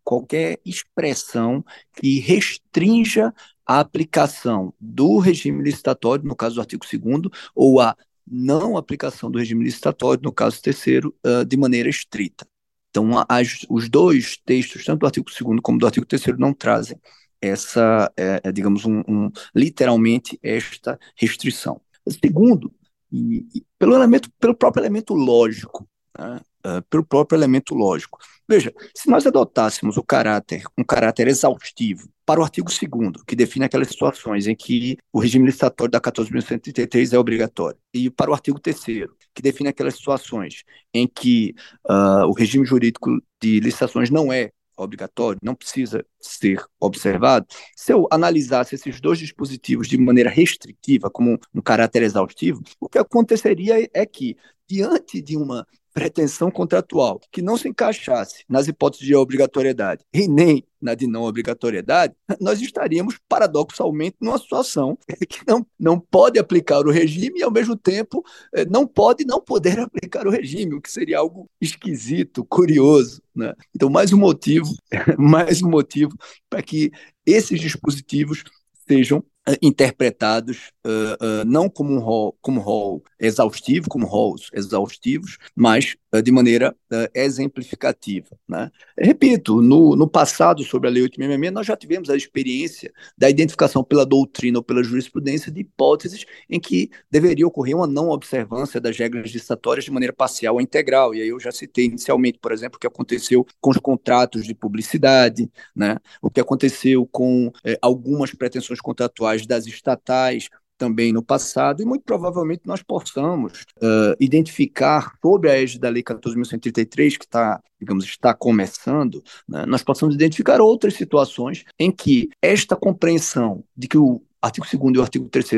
qualquer 0.03 0.59
expressão 0.63 1.65
que 1.93 2.19
restrinja 2.19 3.33
a 3.65 3.79
aplicação 3.79 4.73
do 4.79 5.17
regime 5.17 5.63
licitatório, 5.63 6.23
no 6.23 6.35
caso 6.35 6.55
do 6.55 6.61
artigo 6.61 6.85
2 6.85 7.23
ou 7.55 7.81
a 7.81 7.97
não 8.27 8.77
aplicação 8.77 9.29
do 9.29 9.39
regime 9.39 9.63
licitatório, 9.63 10.21
no 10.23 10.31
caso 10.31 10.61
terceiro, 10.61 11.15
uh, 11.25 11.45
de 11.45 11.57
maneira 11.57 11.89
estrita. 11.89 12.47
Então, 12.89 13.11
as, 13.27 13.65
os 13.69 13.89
dois 13.89 14.37
textos, 14.45 14.85
tanto 14.85 15.01
do 15.01 15.05
artigo 15.05 15.25
2 15.25 15.59
como 15.61 15.77
do 15.77 15.85
artigo 15.85 16.05
3 16.05 16.37
não 16.37 16.53
trazem 16.53 16.97
essa, 17.41 18.11
é, 18.17 18.41
é, 18.43 18.51
digamos, 18.51 18.85
um, 18.85 19.01
um, 19.07 19.31
literalmente 19.53 20.39
esta 20.41 20.97
restrição. 21.15 21.81
Segundo, 22.07 22.73
e, 23.11 23.45
e 23.53 23.65
pelo, 23.77 23.95
elemento, 23.95 24.31
pelo 24.39 24.55
próprio 24.55 24.81
elemento 24.81 25.13
lógico, 25.13 25.87
né? 26.17 26.39
Uh, 26.65 26.81
pelo 26.89 27.05
próprio 27.05 27.37
elemento 27.37 27.75
lógico. 27.75 28.17
Veja, 28.47 28.73
se 28.95 29.09
nós 29.09 29.25
adotássemos 29.25 29.97
o 29.97 30.03
caráter, 30.03 30.63
um 30.77 30.83
caráter 30.83 31.27
exaustivo 31.27 32.09
para 32.25 32.39
o 32.39 32.43
artigo 32.43 32.69
2 32.69 33.23
que 33.25 33.35
define 33.35 33.65
aquelas 33.65 33.87
situações 33.87 34.47
em 34.47 34.55
que 34.55 34.97
o 35.13 35.19
regime 35.19 35.45
licitatório 35.45 35.91
da 35.91 36.01
14.133 36.01 37.13
é 37.13 37.17
obrigatório, 37.17 37.77
e 37.93 38.09
para 38.09 38.31
o 38.31 38.33
artigo 38.33 38.59
3 38.59 39.07
que 39.33 39.41
define 39.41 39.69
aquelas 39.69 39.95
situações 39.95 40.63
em 40.93 41.07
que 41.07 41.53
uh, 41.89 42.25
o 42.27 42.33
regime 42.33 42.65
jurídico 42.65 43.09
de 43.41 43.59
licitações 43.59 44.09
não 44.09 44.31
é 44.31 44.51
obrigatório, 44.77 45.39
não 45.41 45.55
precisa 45.55 46.05
ser 46.19 46.61
observado. 46.79 47.45
Se 47.75 47.93
eu 47.93 48.07
analisasse 48.11 48.75
esses 48.75 48.99
dois 48.99 49.19
dispositivos 49.19 49.87
de 49.87 49.97
maneira 49.97 50.29
restritiva, 50.29 51.09
como 51.09 51.39
um 51.53 51.61
caráter 51.61 52.03
exaustivo, 52.03 52.61
o 52.79 52.89
que 52.89 52.97
aconteceria 52.97 53.89
é 53.93 54.05
que, 54.05 54.35
diante 54.67 55.21
de 55.21 55.37
uma 55.37 55.65
pretensão 55.95 56.51
contratual 56.51 57.21
que 57.31 57.41
não 57.41 57.57
se 57.57 57.69
encaixasse 57.69 58.43
nas 58.49 58.67
hipóteses 58.67 59.07
de 59.07 59.15
obrigatoriedade 59.15 60.03
e 60.13 60.27
nem 60.27 60.61
na 60.81 60.93
de 60.93 61.07
não 61.07 61.23
obrigatoriedade, 61.23 62.13
nós 62.39 62.61
estaríamos 62.61 63.17
paradoxalmente 63.29 64.17
numa 64.19 64.37
situação 64.37 64.97
que 65.27 65.39
não, 65.47 65.65
não 65.79 65.97
pode 65.97 66.37
aplicar 66.37 66.85
o 66.85 66.91
regime 66.91 67.39
e 67.39 67.43
ao 67.43 67.49
mesmo 67.49 67.77
tempo 67.77 68.21
eh, 68.53 68.65
não 68.65 68.85
pode 68.85 69.25
não 69.25 69.39
poder 69.39 69.79
aplicar 69.79 70.27
o 70.27 70.29
regime, 70.29 70.75
o 70.75 70.81
que 70.81 70.91
seria 70.91 71.17
algo 71.17 71.49
esquisito, 71.61 72.43
curioso, 72.43 73.23
né? 73.33 73.53
Então 73.73 73.89
mais 73.89 74.11
um 74.11 74.17
motivo, 74.17 74.75
mais 75.17 75.63
um 75.63 75.69
motivo 75.69 76.11
para 76.49 76.61
que 76.61 76.91
esses 77.25 77.59
dispositivos 77.59 78.43
sejam 78.85 79.23
interpretados 79.61 80.71
uh, 80.85 81.41
uh, 81.41 81.45
não 81.45 81.69
como 81.69 81.93
um 81.93 81.99
rol, 81.99 82.35
como 82.41 82.59
rol 82.59 83.03
exaustivo, 83.19 83.89
como 83.89 84.05
roles 84.05 84.49
exaustivos, 84.53 85.37
mas 85.55 85.95
de 86.23 86.31
maneira 86.31 86.73
exemplificativa. 87.13 88.37
Né? 88.47 88.71
Repito, 88.97 89.61
no, 89.61 89.97
no 89.97 90.07
passado, 90.07 90.63
sobre 90.63 90.87
a 90.87 90.91
Lei 90.91 91.03
866, 91.03 91.53
nós 91.53 91.67
já 91.67 91.75
tivemos 91.75 92.09
a 92.09 92.15
experiência 92.15 92.93
da 93.17 93.29
identificação 93.29 93.83
pela 93.83 94.05
doutrina 94.05 94.59
ou 94.59 94.63
pela 94.63 94.81
jurisprudência 94.81 95.51
de 95.51 95.59
hipóteses 95.59 96.25
em 96.49 96.57
que 96.57 96.89
deveria 97.11 97.45
ocorrer 97.45 97.75
uma 97.75 97.85
não 97.85 98.09
observância 98.09 98.79
das 98.79 98.97
regras 98.97 99.23
legislatórias 99.23 99.83
de 99.83 99.91
maneira 99.91 100.13
parcial 100.13 100.55
ou 100.55 100.61
integral. 100.61 101.13
E 101.13 101.21
aí 101.21 101.27
eu 101.27 101.39
já 101.39 101.51
citei 101.51 101.85
inicialmente, 101.85 102.39
por 102.39 102.53
exemplo, 102.53 102.77
o 102.77 102.79
que 102.79 102.87
aconteceu 102.87 103.45
com 103.59 103.71
os 103.71 103.77
contratos 103.77 104.45
de 104.45 104.53
publicidade, 104.53 105.51
né? 105.75 105.97
o 106.21 106.29
que 106.29 106.39
aconteceu 106.39 107.05
com 107.11 107.51
eh, 107.65 107.77
algumas 107.81 108.33
pretensões 108.33 108.79
contratuais 108.79 109.34
das 109.43 109.65
estatais 109.65 110.49
também 110.77 111.11
no 111.11 111.23
passado, 111.23 111.81
e 111.81 111.85
muito 111.85 112.03
provavelmente 112.03 112.61
nós 112.65 112.83
possamos 112.83 113.63
uh, 113.77 114.15
identificar, 114.19 115.13
sob 115.21 115.49
a 115.49 115.57
égide 115.57 115.79
da 115.79 115.89
Lei 115.89 116.03
14.133, 116.03 117.17
que 117.17 117.25
está, 117.25 117.61
digamos, 117.79 118.05
está 118.05 118.33
começando, 118.33 119.23
né, 119.47 119.65
nós 119.65 119.83
possamos 119.83 120.15
identificar 120.15 120.61
outras 120.61 120.93
situações 120.95 121.63
em 121.79 121.91
que 121.91 122.29
esta 122.41 122.75
compreensão 122.75 123.63
de 123.75 123.87
que 123.87 123.97
o 123.97 124.21
artigo 124.41 124.67
2 124.67 124.95
e 124.95 124.99
o 124.99 125.01
artigo 125.01 125.29
3 125.29 125.49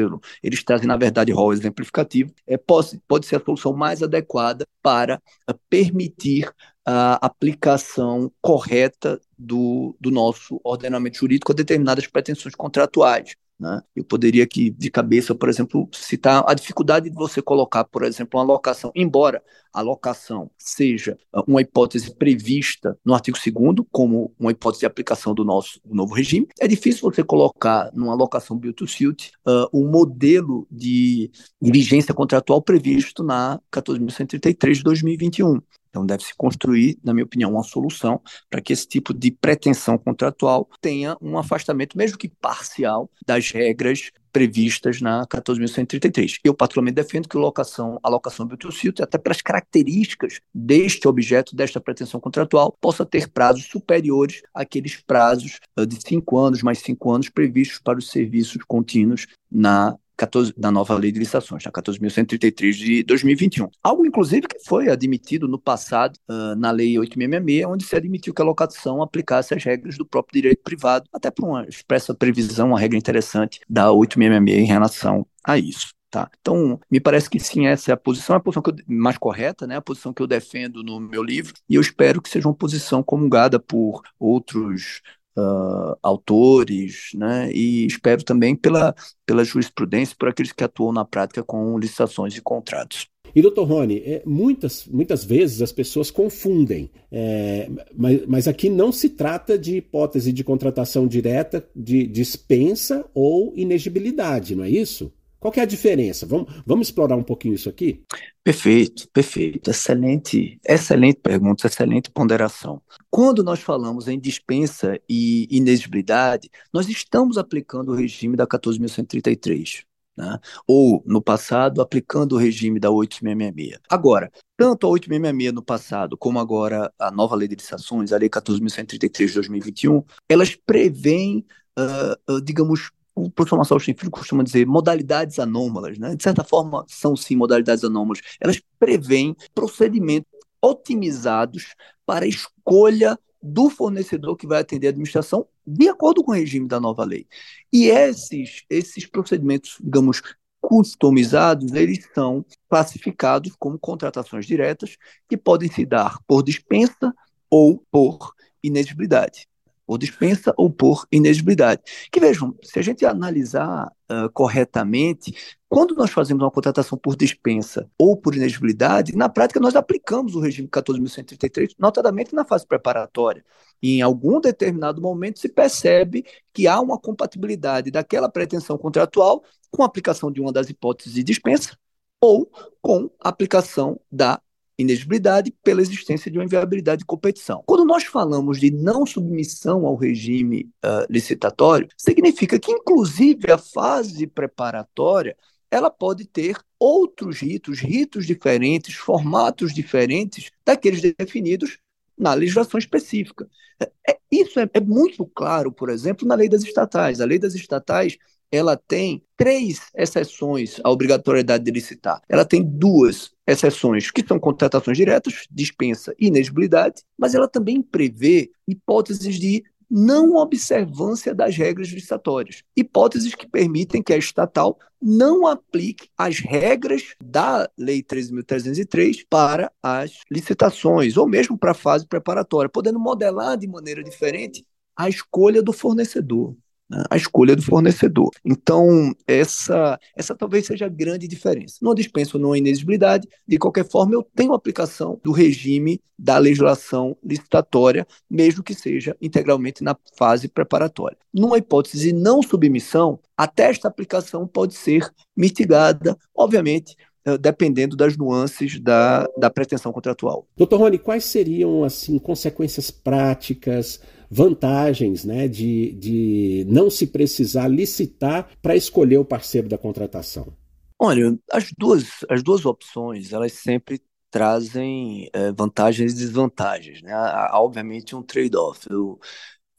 eles 0.41 0.63
trazem, 0.63 0.88
na 0.88 0.96
verdade, 0.96 1.31
rol 1.31 1.51
exemplificativo, 1.51 2.31
é, 2.46 2.55
pode, 2.57 3.01
pode 3.07 3.25
ser 3.25 3.38
a 3.38 3.43
solução 3.43 3.74
mais 3.74 4.01
adequada 4.01 4.65
para 4.81 5.22
uh, 5.50 5.53
permitir 5.69 6.50
a 6.86 7.15
aplicação 7.25 8.31
correta 8.41 9.19
do, 9.38 9.93
do 10.00 10.10
nosso 10.10 10.62
ordenamento 10.63 11.17
jurídico 11.17 11.51
a 11.51 11.55
determinadas 11.55 12.07
pretensões 12.07 12.55
contratuais. 12.55 13.36
Né? 13.59 13.81
Eu 13.95 14.03
poderia 14.03 14.43
aqui, 14.43 14.69
de 14.69 14.91
cabeça, 14.91 15.33
por 15.33 15.49
exemplo, 15.49 15.89
citar 15.91 16.43
a 16.47 16.53
dificuldade 16.53 17.09
de 17.09 17.15
você 17.15 17.41
colocar, 17.41 17.83
por 17.85 18.03
exemplo, 18.03 18.39
uma 18.39 18.45
locação, 18.45 18.91
embora 18.95 19.41
a 19.73 19.81
locação 19.81 20.51
seja 20.57 21.17
ah, 21.33 21.43
uma 21.47 21.61
hipótese 21.61 22.13
prevista 22.15 22.97
no 23.03 23.13
artigo 23.15 23.37
2 23.37 23.85
como 23.91 24.33
uma 24.39 24.51
hipótese 24.51 24.81
de 24.81 24.85
aplicação 24.85 25.33
do 25.33 25.43
nosso 25.43 25.79
do 25.83 25.95
novo 25.95 26.13
regime, 26.13 26.47
é 26.59 26.67
difícil 26.67 27.01
você 27.01 27.23
colocar 27.23 27.89
numa 27.93 28.13
locação 28.13 28.57
build 28.57 28.75
to 28.75 28.87
suit 28.87 29.31
uh, 29.47 29.67
o 29.71 29.87
modelo 29.87 30.67
de 30.69 31.31
vigência 31.61 32.13
contratual 32.13 32.61
previsto 32.61 33.23
na 33.23 33.59
14.133 33.71 34.73
de 34.73 34.83
2021. 34.83 35.59
Então, 35.97 36.05
deve-se 36.05 36.35
construir, 36.37 36.99
na 37.03 37.11
minha 37.11 37.25
opinião, 37.25 37.51
uma 37.51 37.63
solução 37.63 38.21
para 38.51 38.61
que 38.61 38.71
esse 38.71 38.87
tipo 38.87 39.13
de 39.13 39.31
pretensão 39.31 39.97
contratual 39.97 40.69
tenha 40.79 41.17
um 41.19 41.39
afastamento, 41.39 41.97
mesmo 41.97 42.19
que 42.19 42.29
parcial, 42.29 43.09
das 43.25 43.49
regras 43.49 44.11
previstas 44.31 45.01
na 45.01 45.25
14.133. 45.25 46.37
Eu, 46.43 46.53
particularmente, 46.53 46.93
defendo 46.93 47.27
que 47.27 47.35
locação, 47.35 47.99
a 48.03 48.09
locação 48.09 48.45
build 48.45 49.01
até 49.01 49.17
pelas 49.17 49.41
características 49.41 50.39
deste 50.53 51.07
objeto, 51.07 51.55
desta 51.55 51.81
pretensão 51.81 52.19
contratual, 52.19 52.77
possa 52.79 53.03
ter 53.03 53.27
prazos 53.27 53.65
superiores 53.65 54.43
àqueles 54.53 54.97
prazos 54.97 55.59
uh, 55.79 55.87
de 55.87 55.97
cinco 56.07 56.37
anos, 56.37 56.61
mais 56.61 56.77
cinco 56.77 57.11
anos, 57.11 57.29
previstos 57.29 57.79
para 57.79 57.97
os 57.97 58.11
serviços 58.11 58.63
contínuos 58.67 59.25
na 59.49 59.97
14, 60.17 60.53
da 60.57 60.71
nova 60.71 60.95
lei 60.95 61.12
de 61.12 61.19
licitações, 61.19 61.65
a 61.67 61.71
14.133 61.71 62.71
de 62.71 63.03
2021. 63.03 63.69
Algo, 63.83 64.05
inclusive, 64.05 64.47
que 64.47 64.59
foi 64.65 64.89
admitido 64.89 65.47
no 65.47 65.59
passado 65.59 66.17
uh, 66.27 66.55
na 66.55 66.71
lei 66.71 66.95
8.666, 66.95 67.67
onde 67.67 67.86
se 67.86 67.95
admitiu 67.95 68.33
que 68.33 68.41
a 68.41 68.45
locação 68.45 69.01
aplicasse 69.01 69.53
as 69.53 69.63
regras 69.63 69.97
do 69.97 70.05
próprio 70.05 70.41
direito 70.41 70.63
privado, 70.63 71.07
até 71.13 71.29
por 71.29 71.47
uma 71.47 71.65
expressa 71.67 72.15
previsão, 72.15 72.69
uma 72.69 72.79
regra 72.79 72.97
interessante 72.97 73.62
da 73.69 73.88
8.666 73.89 74.50
em 74.50 74.65
relação 74.65 75.25
a 75.45 75.57
isso. 75.57 75.95
Tá. 76.09 76.31
Então, 76.39 76.79
me 76.89 77.01
parece 77.01 77.29
que 77.29 77.38
sim, 77.38 77.67
essa 77.67 77.91
é 77.91 77.93
a 77.93 77.97
posição, 77.97 78.33
é 78.33 78.38
a 78.38 78.39
posição 78.39 78.63
eu, 78.65 78.74
mais 78.88 79.17
correta, 79.17 79.67
né? 79.67 79.75
a 79.75 79.81
posição 79.81 80.13
que 80.13 80.21
eu 80.21 80.27
defendo 80.27 80.81
no 80.81 81.01
meu 81.01 81.21
livro, 81.21 81.53
e 81.69 81.75
eu 81.75 81.81
espero 81.81 82.21
que 82.21 82.29
seja 82.29 82.47
uma 82.47 82.55
posição 82.55 83.03
comungada 83.03 83.59
por 83.59 84.01
outros 84.17 85.01
uh, 85.38 85.98
autores, 86.01 87.10
né? 87.13 87.51
E 87.53 87.86
espero 87.86 88.24
também 88.24 88.56
pela, 88.56 88.96
pela 89.25 89.44
jurisprudência, 89.44 90.15
por 90.17 90.29
aqueles 90.29 90.51
que 90.51 90.63
atuam 90.63 90.91
na 90.91 91.06
prática 91.06 91.44
com 91.44 91.77
licitações 91.77 92.36
e 92.36 92.41
contratos. 92.41 93.08
E, 93.36 93.41
doutor 93.41 93.65
Rony, 93.65 93.98
é, 94.06 94.24
muitas, 94.25 94.88
muitas 94.88 95.24
vezes 95.24 95.62
as 95.62 95.72
pessoas 95.72 96.10
confundem, 96.10 96.89
é, 97.12 97.70
mas, 97.96 98.25
mas, 98.25 98.48
aqui 98.48 98.70
não 98.70 98.91
se 98.91 99.10
trata 99.10 99.58
de 99.58 99.77
hipótese 99.77 100.32
de 100.32 100.44
contratação 100.44 101.08
direta 101.08 101.67
de 101.75 102.08
dispensa 102.08 103.06
ou 103.13 103.53
inegibilidade, 103.56 104.56
não 104.56 104.63
é 104.63 104.70
isso? 104.70 105.12
Qual 105.39 105.53
é 105.56 105.62
a 105.62 105.65
diferença? 105.65 106.25
Vamos, 106.25 106.51
vamos 106.65 106.88
explorar 106.88 107.15
um 107.15 107.24
pouquinho 107.24 107.53
isso 107.53 107.70
aqui? 107.70 108.03
Perfeito, 108.44 109.08
perfeito. 109.10 109.70
Excelente, 109.70 110.60
excelente 110.65 111.20
pergunta, 111.20 111.67
excelente 111.67 112.10
ponderação. 112.10 112.82
Quando 113.10 113.44
nós 113.44 113.60
falamos 113.60 114.08
em 114.08 114.20
dispensa 114.20 115.00
e 115.08 115.48
inexigibilidade, 115.51 116.50
nós 116.74 116.89
estamos 116.89 117.38
aplicando 117.38 117.91
o 117.91 117.96
regime 117.96 118.36
da 118.36 118.48
14.133. 118.48 119.86
Né? 120.17 120.39
Ou, 120.65 121.03
no 121.06 121.22
passado, 121.22 121.79
aplicando 121.79 122.34
o 122.34 122.38
regime 122.39 122.79
da 122.79 122.89
8.666. 122.89 123.79
Agora, 123.88 124.32
tanto 124.58 124.88
a 124.88 124.89
8.666 124.89 125.51
no 125.51 125.62
passado, 125.62 126.17
como 126.17 126.39
agora 126.39 126.91
a 126.98 127.12
nova 127.12 127.36
lei 127.36 127.48
de 127.48 127.56
licitações, 127.56 128.12
a 128.12 128.17
lei 128.17 128.27
14.133 128.27 129.27
de 129.27 129.34
2021, 129.36 130.03
elas 130.27 130.56
preveem, 130.56 131.46
uh, 131.77 132.34
uh, 132.34 132.41
digamos, 132.41 132.89
o 133.17 133.31
professor 133.31 133.57
Marcelo 133.57 133.79
Filho 133.79 134.12
costuma 134.12 134.43
dizer 134.43 134.67
modalidades 134.67 135.39
anômalas, 135.39 135.97
né? 135.97 136.15
De 136.15 136.21
certa 136.21 136.43
forma, 136.43 136.86
são 136.88 137.15
sim 137.15 137.36
modalidades 137.36 137.83
anômalas. 137.83 138.21
Elas 138.39 138.62
prevêem 138.77 139.36
procedimentos 139.55 140.29
otimizados 140.62 141.74
para 142.05 142.25
a 142.25 142.27
escolha 142.27 143.17
do 143.41 143.71
fornecedor 143.71 144.38
que 144.38 144.45
vai 144.45 144.62
atender 144.62 144.88
a 144.88 144.89
administração 144.91 145.47
de 145.65 145.89
acordo 145.89 146.24
com 146.24 146.31
o 146.31 146.36
regime 146.36 146.67
da 146.67 146.79
nova 146.79 147.03
lei. 147.03 147.27
E 147.74 147.88
esses, 147.88 148.63
esses 148.69 149.07
procedimentos, 149.07 149.77
digamos, 149.81 150.21
customizados, 150.62 151.74
eles 151.74 152.07
são 152.13 152.45
classificados 152.69 153.53
como 153.57 153.79
contratações 153.79 154.45
diretas 154.45 154.95
que 155.27 155.38
podem 155.38 155.71
se 155.71 155.86
dar 155.86 156.19
por 156.27 156.43
dispensa 156.43 157.13
ou 157.50 157.83
por 157.91 158.33
inexigibilidade 158.63 159.47
por 159.88 159.98
dispensa 159.98 160.53
ou 160.58 160.70
por 160.70 161.08
inexigibilidade. 161.10 161.82
Que 162.12 162.20
vejam, 162.20 162.53
se 162.62 162.77
a 162.77 162.82
gente 162.82 163.06
analisar 163.06 163.88
uh, 164.12 164.29
corretamente, 164.34 165.34
quando 165.70 165.96
nós 165.96 166.12
fazemos 166.12 166.44
uma 166.44 166.51
contratação 166.51 166.98
por 166.98 167.15
dispensa 167.15 167.89
ou 167.98 168.17
por 168.17 168.36
inexigibilidade, 168.36 169.15
na 169.15 169.29
prática 169.29 169.62
nós 169.62 169.75
aplicamos 169.75 170.36
o 170.36 170.41
regime 170.41 170.67
14.133, 170.67 171.74
notadamente 171.79 172.36
na 172.36 172.44
fase 172.44 172.67
preparatória. 172.67 173.44
E 173.82 173.98
em 173.98 174.01
algum 174.01 174.41
determinado 174.41 175.01
momento 175.01 175.39
se 175.39 175.48
percebe 175.48 176.25
que 176.53 176.67
há 176.67 176.79
uma 176.82 177.00
compatibilidade 177.00 177.89
daquela 177.89 178.29
pretensão 178.29 178.77
contratual 178.77 179.41
com 179.72 179.84
a 179.84 179.86
aplicação 179.86 180.32
de 180.32 180.41
uma 180.41 180.51
das 180.51 180.70
hipóteses 180.70 181.13
de 181.13 181.24
dispensa 181.24 181.77
ou 182.20 182.51
com 182.82 183.10
a 183.20 183.29
aplicação 183.29 184.00
da 184.12 184.41
inexigibilidade 184.77 185.53
pela 185.63 185.81
existência 185.81 186.29
de 186.29 186.38
uma 186.38 186.46
inviabilidade 186.46 187.00
de 187.00 187.05
competição. 187.05 187.63
Quando 187.65 187.86
nós 187.86 188.03
falamos 188.03 188.60
de 188.60 188.69
não 188.72 189.05
submissão 189.05 189.86
ao 189.86 189.96
regime 189.96 190.69
uh, 190.86 191.05
licitatório, 191.10 191.88
significa 191.98 192.60
que, 192.60 192.72
inclusive, 192.72 193.51
a 193.51 193.57
fase 193.57 194.27
preparatória 194.27 195.36
ela 195.69 195.89
pode 195.89 196.25
ter 196.25 196.57
outros 196.79 197.39
ritos, 197.39 197.79
ritos 197.79 198.25
diferentes, 198.25 198.96
formatos 198.96 199.74
diferentes 199.74 200.50
daqueles 200.65 201.01
definidos 201.01 201.77
na 202.17 202.34
legislação 202.34 202.77
específica. 202.77 203.48
É, 203.79 204.12
é 204.12 204.17
isso 204.31 204.60
é, 204.60 204.69
é 204.74 204.79
muito 204.79 205.25
claro, 205.25 205.72
por 205.72 205.89
exemplo, 205.89 206.27
na 206.27 206.36
lei 206.36 206.50
das 206.50 206.63
estatais. 206.63 207.19
A 207.19 207.25
lei 207.25 207.38
das 207.38 207.53
estatais 207.53 208.17
ela 208.51 208.77
tem 208.77 209.23
três 209.35 209.81
exceções 209.95 210.79
à 210.83 210.89
obrigatoriedade 210.89 211.63
de 211.63 211.71
licitar. 211.71 212.21
Ela 212.27 212.45
tem 212.45 212.63
duas 212.63 213.31
exceções, 213.45 214.11
que 214.11 214.25
são 214.25 214.39
contratações 214.39 214.97
diretas, 214.97 215.47
dispensa 215.51 216.13
e 216.19 216.27
inexigibilidade, 216.27 217.01
mas 217.17 217.35
ela 217.35 217.47
também 217.47 217.81
prevê 217.81 218.51
hipóteses 218.67 219.39
de 219.39 219.63
não 219.89 220.35
observância 220.35 221.33
das 221.33 221.55
regras 221.55 221.87
licitatórias. 221.87 222.61
Hipóteses 222.75 223.33
que 223.33 223.47
permitem 223.47 224.03
que 224.03 224.11
a 224.11 224.17
estatal 224.17 224.77
não 225.01 225.47
aplique 225.47 226.09
as 226.17 226.39
regras 226.39 227.15
da 227.23 227.69
Lei 227.77 228.03
13.303 228.03 229.25
para 229.29 229.71
as 229.81 230.19
licitações, 230.29 231.15
ou 231.15 231.27
mesmo 231.27 231.57
para 231.57 231.71
a 231.71 231.75
fase 231.75 232.05
preparatória, 232.05 232.69
podendo 232.69 232.99
modelar 232.99 233.57
de 233.57 233.67
maneira 233.67 234.03
diferente 234.03 234.65
a 234.95 235.07
escolha 235.07 235.61
do 235.61 235.71
fornecedor 235.71 236.55
né, 236.89 237.03
a 237.10 237.17
escolha 237.17 237.56
do 237.56 237.62
fornecedor. 237.62 238.29
Então, 238.44 239.13
essa, 239.27 240.00
essa 240.15 240.36
talvez 240.36 240.65
seja 240.65 240.86
a 240.86 240.89
grande 240.89 241.27
diferença. 241.27 241.77
Não 241.82 241.94
dispenso 241.94 242.39
não 242.39 242.56
inexigibilidade, 242.56 243.27
de 243.48 243.58
qualquer 243.58 243.88
forma, 243.88 244.13
eu 244.13 244.24
tenho 244.36 244.53
aplicação 244.53 245.20
do 245.24 245.32
regime 245.32 246.01
da 246.17 246.38
legislação 246.38 247.15
licitatória, 247.24 248.08
mesmo 248.29 248.63
que 248.63 248.74
seja 248.74 249.15
integralmente 249.22 249.84
na 249.84 249.96
fase 250.17 250.48
preparatória. 250.48 251.17
Numa 251.32 251.58
hipótese 251.58 252.08
de 252.08 252.13
não 252.13 252.41
submissão, 252.41 253.20
até 253.38 253.70
esta 253.70 253.88
aplicação 253.88 254.48
pode 254.48 254.74
ser 254.74 255.08
mitigada, 255.36 256.17
obviamente, 256.36 256.96
eh, 257.27 257.38
dependendo 257.38 257.96
das 257.96 258.17
nuances 258.17 258.79
da, 258.79 259.27
da 259.38 259.50
pretensão 259.50 259.91
contratual. 259.91 260.48
Doutor 260.56 260.79
Rony, 260.79 260.98
quais 260.98 261.25
seriam 261.25 261.84
assim 261.84 262.17
consequências 262.17 262.89
práticas 262.89 264.00
vantagens 264.29 265.24
né, 265.24 265.48
de, 265.48 265.93
de 265.93 266.65
não 266.67 266.89
se 266.89 267.07
precisar 267.07 267.67
licitar 267.67 268.50
para 268.62 268.75
escolher 268.75 269.17
o 269.17 269.25
parceiro 269.25 269.67
da 269.67 269.77
contratação? 269.77 270.53
Olha, 271.00 271.38
as 271.51 271.72
duas, 271.77 272.25
as 272.29 272.41
duas 272.41 272.65
opções, 272.65 273.31
elas 273.31 273.53
sempre 273.53 274.01
trazem 274.29 275.29
é, 275.34 275.51
vantagens 275.51 276.13
e 276.13 276.15
desvantagens. 276.15 277.01
Né? 277.01 277.13
Há, 277.13 277.51
há 277.51 277.62
obviamente, 277.62 278.15
um 278.15 278.24
trade-off. 278.24 278.88
Eu, 278.89 279.19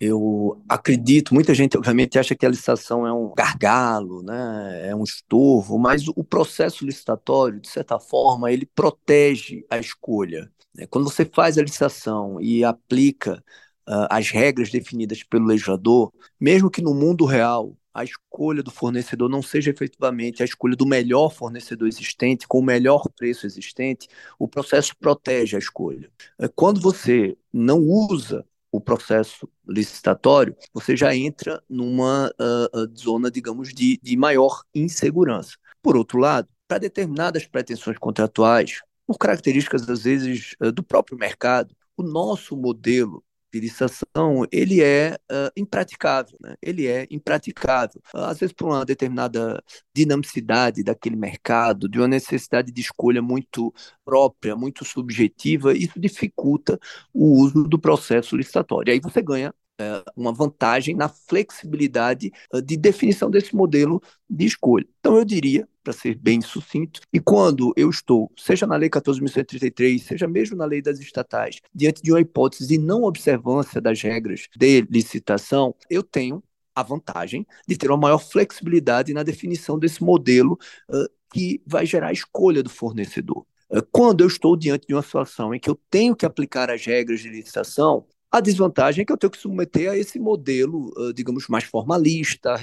eu 0.01 0.63
acredito, 0.69 1.35
muita 1.35 1.55
gente 1.55 1.77
obviamente 1.77 2.19
acha 2.19 2.35
que 2.35 2.47
a 2.47 2.49
licitação 2.49 3.07
é 3.07 3.13
um 3.13 3.33
gargalo, 3.35 4.23
né? 4.23 4.89
é 4.89 4.95
um 4.95 5.03
estorvo, 5.03 5.79
mas 5.79 6.07
o 6.09 6.25
processo 6.25 6.85
licitatório, 6.87 7.61
de 7.61 7.69
certa 7.69 7.99
forma, 7.99 8.53
ele 8.53 8.67
protege 8.67 9.65
a 9.69 9.79
escolha. 9.79 10.51
Né? 10.75 10.87
Quando 10.87 11.11
você 11.11 11.25
faz 11.25 11.59
a 11.59 11.63
licitação 11.63 12.41
e 12.41 12.65
aplica 12.65 13.43
uh, 13.89 14.07
as 14.11 14.31
regras 14.31 14.71
definidas 14.71 15.23
pelo 15.23 15.47
legislador, 15.47 16.13
mesmo 16.39 16.71
que 16.71 16.83
no 16.83 16.95
mundo 16.95 17.25
real 17.25 17.75
a 17.95 18.05
escolha 18.05 18.63
do 18.63 18.71
fornecedor 18.71 19.29
não 19.29 19.43
seja 19.43 19.71
efetivamente 19.71 20.43
a 20.43 20.45
escolha 20.45 20.77
do 20.77 20.87
melhor 20.87 21.31
fornecedor 21.33 21.89
existente, 21.89 22.47
com 22.47 22.59
o 22.59 22.63
melhor 22.63 23.09
preço 23.17 23.45
existente, 23.47 24.07
o 24.39 24.47
processo 24.47 24.95
protege 24.97 25.57
a 25.57 25.59
escolha. 25.59 26.09
É, 26.39 26.47
quando 26.47 26.81
você 26.81 27.37
não 27.53 27.81
usa 27.81 28.45
o 28.71 28.81
processo 28.81 29.49
licitatório, 29.67 30.55
você 30.73 30.95
já 30.95 31.17
entra 31.17 31.61
numa 31.69 32.31
uh, 32.39 32.97
zona, 32.97 33.31
digamos, 33.31 33.73
de, 33.73 33.99
de 34.01 34.17
maior 34.17 34.63
insegurança. 34.75 35.57
Por 35.83 35.97
outro 35.97 36.19
lado, 36.19 36.47
para 36.69 36.79
determinadas 36.79 37.47
pretensões 37.47 37.97
contratuais, 37.99 38.83
por 39.07 39.17
características, 39.17 39.89
às 39.89 40.03
vezes, 40.03 40.55
do 40.75 40.83
próprio 40.83 41.17
mercado, 41.17 41.75
o 41.97 42.03
nosso 42.03 42.55
modelo 42.55 43.25
de 43.61 43.67
licitação, 43.67 44.47
ele 44.53 44.83
é 44.83 45.19
uh, 45.31 45.51
impraticável, 45.57 46.37
né? 46.41 46.55
ele 46.63 46.87
é 46.87 47.07
impraticável. 47.11 48.01
Às 48.15 48.39
vezes, 48.39 48.53
por 48.53 48.69
uma 48.69 48.85
determinada 48.85 49.63
dinamicidade 49.95 50.83
daquele 50.83 51.17
mercado, 51.17 51.89
de 51.89 51.99
uma 51.99 52.09
necessidade 52.09 52.73
de 52.73 52.81
escolha 52.81 53.21
muito 53.21 53.73
própria, 54.05 54.57
muito 54.57 54.85
subjetiva, 54.85 55.73
isso 55.73 55.99
dificulta 55.99 56.79
o 57.13 57.41
uso 57.43 57.65
do 57.65 57.79
processo 57.79 58.37
licitatório. 58.37 58.93
Aí 58.93 59.01
você 59.01 59.23
ganha 59.23 59.53
uma 60.17 60.33
vantagem 60.33 60.95
na 60.95 61.09
flexibilidade 61.09 62.33
uh, 62.53 62.61
de 62.61 62.77
definição 62.77 63.31
desse 63.31 63.55
modelo 63.55 64.03
de 64.29 64.45
escolha. 64.45 64.87
Então, 64.99 65.17
eu 65.17 65.25
diria, 65.25 65.69
para 65.83 65.93
ser 65.93 66.17
bem 66.17 66.41
sucinto, 66.41 67.01
e 67.13 67.21
quando 67.21 67.73
eu 67.77 67.89
estou, 67.89 68.31
seja 68.37 68.67
na 68.67 68.77
Lei 68.77 68.91
14.133, 68.91 70.01
seja 70.01 70.27
mesmo 70.27 70.57
na 70.57 70.65
Lei 70.65 70.83
das 70.83 70.99
Estatais, 70.99 71.61
diante 71.75 72.03
de 72.03 72.11
uma 72.13 72.21
hipótese 72.21 72.67
de 72.67 72.79
não 72.79 73.05
observância 73.05 73.81
das 73.81 74.01
regras 74.03 74.49
de 74.57 74.83
licitação, 74.91 75.75
eu 75.89 76.03
tenho 76.03 76.43
a 76.75 76.83
vantagem 76.83 77.47
de 77.67 77.77
ter 77.77 77.91
uma 77.91 77.97
maior 77.97 78.19
flexibilidade 78.19 79.13
na 79.13 79.23
definição 79.23 79.79
desse 79.79 80.03
modelo 80.03 80.59
uh, 80.91 81.09
que 81.33 81.61
vai 81.67 81.85
gerar 81.85 82.09
a 82.09 82.13
escolha 82.13 82.63
do 82.63 82.71
fornecedor. 82.71 83.45
Uh, 83.71 83.83
quando 83.91 84.23
eu 84.23 84.27
estou 84.27 84.57
diante 84.57 84.87
de 84.87 84.95
uma 84.95 85.03
situação 85.03 85.55
em 85.55 85.61
que 85.61 85.71
eu 85.71 85.79
tenho 85.91 86.15
que 86.15 86.27
aplicar 86.27 86.71
as 86.71 86.85
regras 86.85 87.21
de 87.21 87.29
licitação, 87.29 88.07
a 88.31 88.41
desvantagem 88.41 89.03
é 89.03 89.05
que 89.05 89.13
eu 89.13 89.17
tenho 89.17 89.31
que 89.31 89.39
submeter 89.39 89.91
a 89.91 89.97
esse 89.97 90.19
modelo, 90.19 90.93
digamos, 91.15 91.49
mais 91.49 91.65
formalista, 91.65 92.57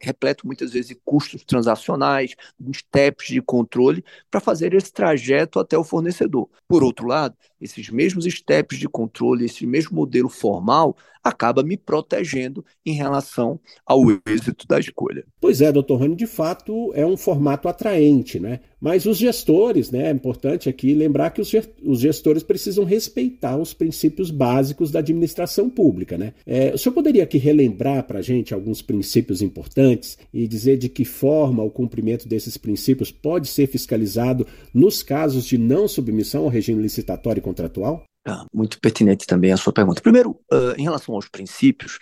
repleto 0.00 0.46
muitas 0.46 0.72
vezes 0.72 0.88
de 0.88 0.94
custos 1.04 1.44
transacionais, 1.44 2.34
de 2.58 2.78
steps 2.78 3.26
de 3.28 3.42
controle, 3.42 4.02
para 4.30 4.40
fazer 4.40 4.72
esse 4.72 4.92
trajeto 4.92 5.58
até 5.58 5.76
o 5.76 5.84
fornecedor. 5.84 6.48
Por 6.66 6.82
outro 6.82 7.06
lado, 7.06 7.36
esses 7.60 7.90
mesmos 7.90 8.24
steps 8.24 8.78
de 8.78 8.88
controle, 8.88 9.44
esse 9.44 9.66
mesmo 9.66 9.96
modelo 9.96 10.28
formal, 10.28 10.96
acaba 11.22 11.62
me 11.62 11.76
protegendo 11.76 12.64
em 12.84 12.92
relação 12.92 13.60
ao 13.84 14.02
êxito 14.26 14.66
da 14.66 14.80
escolha. 14.80 15.24
Pois 15.40 15.60
é, 15.60 15.70
doutor 15.70 16.00
Rani, 16.00 16.16
de 16.16 16.26
fato 16.26 16.92
é 16.94 17.04
um 17.04 17.16
formato 17.16 17.68
atraente, 17.68 18.40
né? 18.40 18.60
Mas 18.80 19.04
os 19.04 19.18
gestores, 19.18 19.90
né? 19.90 20.08
É 20.08 20.10
importante 20.10 20.68
aqui 20.68 20.94
lembrar 20.94 21.30
que 21.30 21.42
os 21.42 22.00
gestores 22.00 22.42
precisam 22.42 22.84
respeitar 22.84 23.58
os 23.58 23.74
princípios 23.74 24.30
básicos 24.30 24.90
da 24.90 25.00
administração 25.00 25.68
pública, 25.68 26.16
né? 26.16 26.32
É, 26.46 26.72
o 26.74 26.78
senhor 26.78 26.94
poderia 26.94 27.24
aqui 27.24 27.36
relembrar 27.36 28.04
para 28.04 28.20
a 28.20 28.22
gente 28.22 28.54
alguns 28.54 28.80
princípios 28.80 29.42
importantes 29.42 30.16
e 30.32 30.48
dizer 30.48 30.78
de 30.78 30.88
que 30.88 31.04
forma 31.04 31.62
o 31.62 31.70
cumprimento 31.70 32.26
desses 32.26 32.56
princípios 32.56 33.10
pode 33.12 33.48
ser 33.48 33.66
fiscalizado 33.66 34.46
nos 34.72 35.02
casos 35.02 35.44
de 35.44 35.58
não 35.58 35.86
submissão 35.86 36.44
ao 36.44 36.48
regime 36.48 36.82
licitatório 36.82 37.42
contratual? 37.50 38.04
Ah, 38.26 38.46
muito 38.52 38.80
pertinente 38.80 39.26
também 39.26 39.52
a 39.52 39.56
sua 39.56 39.72
pergunta. 39.72 40.00
Primeiro, 40.00 40.30
uh, 40.52 40.72
em 40.76 40.82
relação 40.82 41.14
aos 41.14 41.28
princípios, 41.28 41.98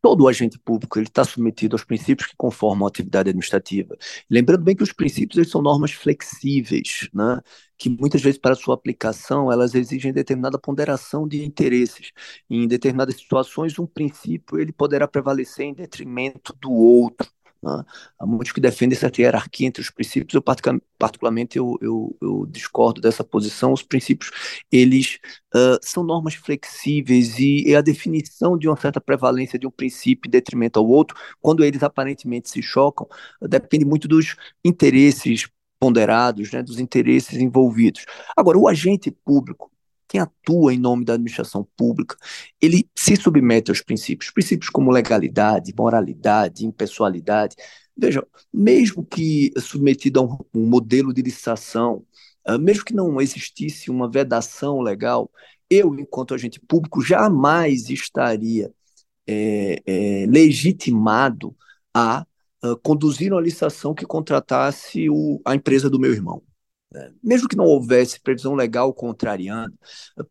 todo 0.00 0.28
agente 0.28 0.58
público 0.58 0.98
ele 0.98 1.08
está 1.08 1.24
submetido 1.24 1.74
aos 1.74 1.84
princípios 1.84 2.28
que 2.28 2.36
conformam 2.36 2.86
a 2.86 2.88
atividade 2.88 3.30
administrativa. 3.30 3.96
Lembrando 4.30 4.62
bem 4.62 4.76
que 4.76 4.82
os 4.82 4.92
princípios 4.92 5.36
eles 5.36 5.50
são 5.50 5.60
normas 5.60 5.92
flexíveis, 5.92 7.08
né? 7.12 7.40
que 7.76 7.90
muitas 7.90 8.22
vezes 8.22 8.38
para 8.38 8.54
sua 8.54 8.74
aplicação 8.74 9.50
elas 9.50 9.74
exigem 9.74 10.12
determinada 10.12 10.58
ponderação 10.58 11.26
de 11.26 11.44
interesses. 11.44 12.12
Em 12.48 12.68
determinadas 12.68 13.16
situações, 13.16 13.78
um 13.78 13.86
princípio 13.86 14.60
ele 14.60 14.72
poderá 14.72 15.08
prevalecer 15.08 15.66
em 15.66 15.74
detrimento 15.74 16.56
do 16.60 16.70
outro. 16.70 17.28
Há 18.18 18.26
muitos 18.26 18.52
que 18.52 18.60
defendem 18.60 18.96
certa 18.96 19.20
hierarquia 19.20 19.66
entre 19.66 19.82
os 19.82 19.90
princípios, 19.90 20.34
eu 20.34 20.42
particularmente 20.98 21.58
eu, 21.58 21.76
eu, 21.80 22.16
eu 22.20 22.46
discordo 22.46 23.00
dessa 23.00 23.24
posição. 23.24 23.72
Os 23.72 23.82
princípios, 23.82 24.30
eles 24.70 25.18
uh, 25.54 25.78
são 25.82 26.04
normas 26.04 26.34
flexíveis 26.34 27.38
e, 27.38 27.68
e, 27.68 27.74
a 27.74 27.80
definição 27.80 28.56
de 28.56 28.68
uma 28.68 28.76
certa 28.76 29.00
prevalência 29.00 29.58
de 29.58 29.66
um 29.66 29.70
princípio 29.70 30.28
em 30.28 30.30
detrimento 30.30 30.78
ao 30.78 30.86
outro, 30.86 31.16
quando 31.40 31.64
eles 31.64 31.82
aparentemente 31.82 32.48
se 32.50 32.62
chocam, 32.62 33.08
depende 33.42 33.84
muito 33.84 34.06
dos 34.08 34.36
interesses 34.64 35.48
ponderados, 35.78 36.52
né, 36.52 36.62
dos 36.62 36.78
interesses 36.80 37.38
envolvidos. 37.38 38.04
Agora, 38.36 38.58
o 38.58 38.68
agente 38.68 39.10
público, 39.10 39.70
quem 40.08 40.20
atua 40.20 40.72
em 40.72 40.78
nome 40.78 41.04
da 41.04 41.14
administração 41.14 41.66
pública, 41.76 42.16
ele 42.60 42.88
se 42.94 43.16
submete 43.16 43.70
aos 43.70 43.80
princípios, 43.80 44.30
princípios 44.30 44.70
como 44.70 44.90
legalidade, 44.90 45.74
moralidade, 45.76 46.66
impessoalidade. 46.66 47.56
Veja, 47.96 48.26
mesmo 48.52 49.04
que 49.04 49.52
submetido 49.58 50.20
a 50.20 50.22
um, 50.22 50.38
um 50.54 50.66
modelo 50.68 51.12
de 51.12 51.22
licitação, 51.22 52.04
uh, 52.48 52.58
mesmo 52.58 52.84
que 52.84 52.94
não 52.94 53.20
existisse 53.20 53.90
uma 53.90 54.10
vedação 54.10 54.80
legal, 54.80 55.30
eu, 55.68 55.94
enquanto 55.98 56.34
agente 56.34 56.60
público, 56.60 57.02
jamais 57.02 57.90
estaria 57.90 58.72
é, 59.26 59.82
é, 59.84 60.26
legitimado 60.26 61.56
a 61.92 62.24
uh, 62.64 62.76
conduzir 62.82 63.32
uma 63.32 63.40
licitação 63.40 63.94
que 63.94 64.06
contratasse 64.06 65.10
o, 65.10 65.40
a 65.44 65.54
empresa 65.54 65.90
do 65.90 65.98
meu 65.98 66.12
irmão. 66.12 66.42
Mesmo 67.22 67.48
que 67.48 67.56
não 67.56 67.64
houvesse 67.64 68.20
previsão 68.20 68.54
legal 68.54 68.92
contrariando, 68.92 69.74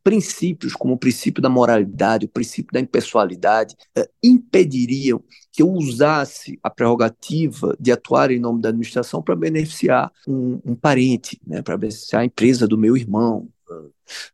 princípios 0.03 0.73
como 0.73 0.93
o 0.93 0.97
princípio 0.97 1.41
da 1.41 1.49
moralidade, 1.49 2.25
o 2.25 2.29
princípio 2.29 2.73
da 2.73 2.79
impessoalidade, 2.79 3.75
eh, 3.95 4.09
impediriam 4.23 5.23
que 5.51 5.61
eu 5.61 5.71
usasse 5.71 6.59
a 6.63 6.69
prerrogativa 6.69 7.75
de 7.79 7.91
atuar 7.91 8.31
em 8.31 8.39
nome 8.39 8.61
da 8.61 8.69
administração 8.69 9.21
para 9.21 9.35
beneficiar 9.35 10.11
um, 10.27 10.59
um 10.65 10.75
parente, 10.75 11.39
né? 11.45 11.61
para 11.61 11.77
beneficiar 11.77 12.21
a 12.21 12.25
empresa 12.25 12.67
do 12.67 12.77
meu 12.77 12.97
irmão, 12.97 13.49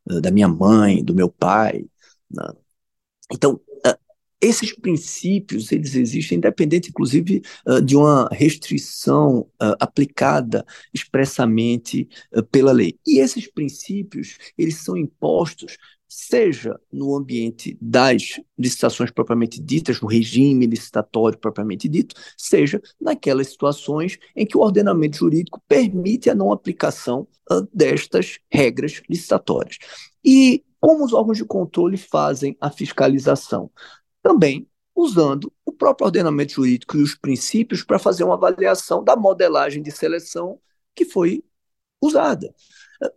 eh, 0.10 0.22
da 0.22 0.32
minha 0.32 0.48
mãe, 0.48 1.04
do 1.04 1.13
meu 1.13 1.30
pai. 1.30 1.86
Né? 2.30 2.54
Então, 3.32 3.60
esses 4.41 4.73
princípios, 4.75 5.71
eles 5.71 5.95
existem 5.95 6.39
independente, 6.39 6.89
inclusive, 6.89 7.41
de 7.86 7.95
uma 7.95 8.27
restrição 8.32 9.47
aplicada 9.80 10.65
expressamente 10.93 12.10
pela 12.51 12.71
lei. 12.71 12.97
E 13.06 13.19
esses 13.19 13.49
princípios, 13.49 14.38
eles 14.58 14.77
são 14.77 14.97
impostos 14.97 15.77
seja 16.13 16.77
no 16.91 17.15
ambiente 17.15 17.77
das 17.80 18.41
licitações 18.60 19.10
propriamente 19.12 19.62
ditas, 19.62 20.01
no 20.01 20.10
regime 20.10 20.65
licitatório 20.65 21.39
propriamente 21.39 21.88
dito, 21.88 22.13
seja 22.38 22.82
naquelas 22.99 23.47
situações 23.47 24.17
em 24.36 24.45
que 24.45 24.58
o 24.58 24.60
ordenamento 24.60 25.15
jurídico 25.15 25.63
permite 25.69 26.30
a 26.30 26.36
não 26.36 26.51
aplicação 26.51 27.25
destas 27.73 28.39
regras 28.51 29.01
licitatórias. 29.10 29.77
E 30.21 30.65
como 30.82 31.06
os 31.06 31.13
órgãos 31.13 31.38
de 31.38 31.45
controle 31.45 31.95
fazem 31.95 32.58
a 32.60 32.69
fiscalização? 32.69 33.71
Também 34.21 34.67
usando 34.95 35.51
o 35.65 35.71
próprio 35.71 36.05
ordenamento 36.05 36.53
jurídico 36.53 36.97
e 36.97 37.01
os 37.01 37.15
princípios 37.15 37.84
para 37.84 37.99
fazer 37.99 38.23
uma 38.23 38.36
avaliação 38.36 39.03
da 39.03 39.15
modelagem 39.15 39.81
de 39.81 39.91
seleção 39.91 40.60
que 40.95 41.05
foi 41.05 41.43
usada. 42.01 42.53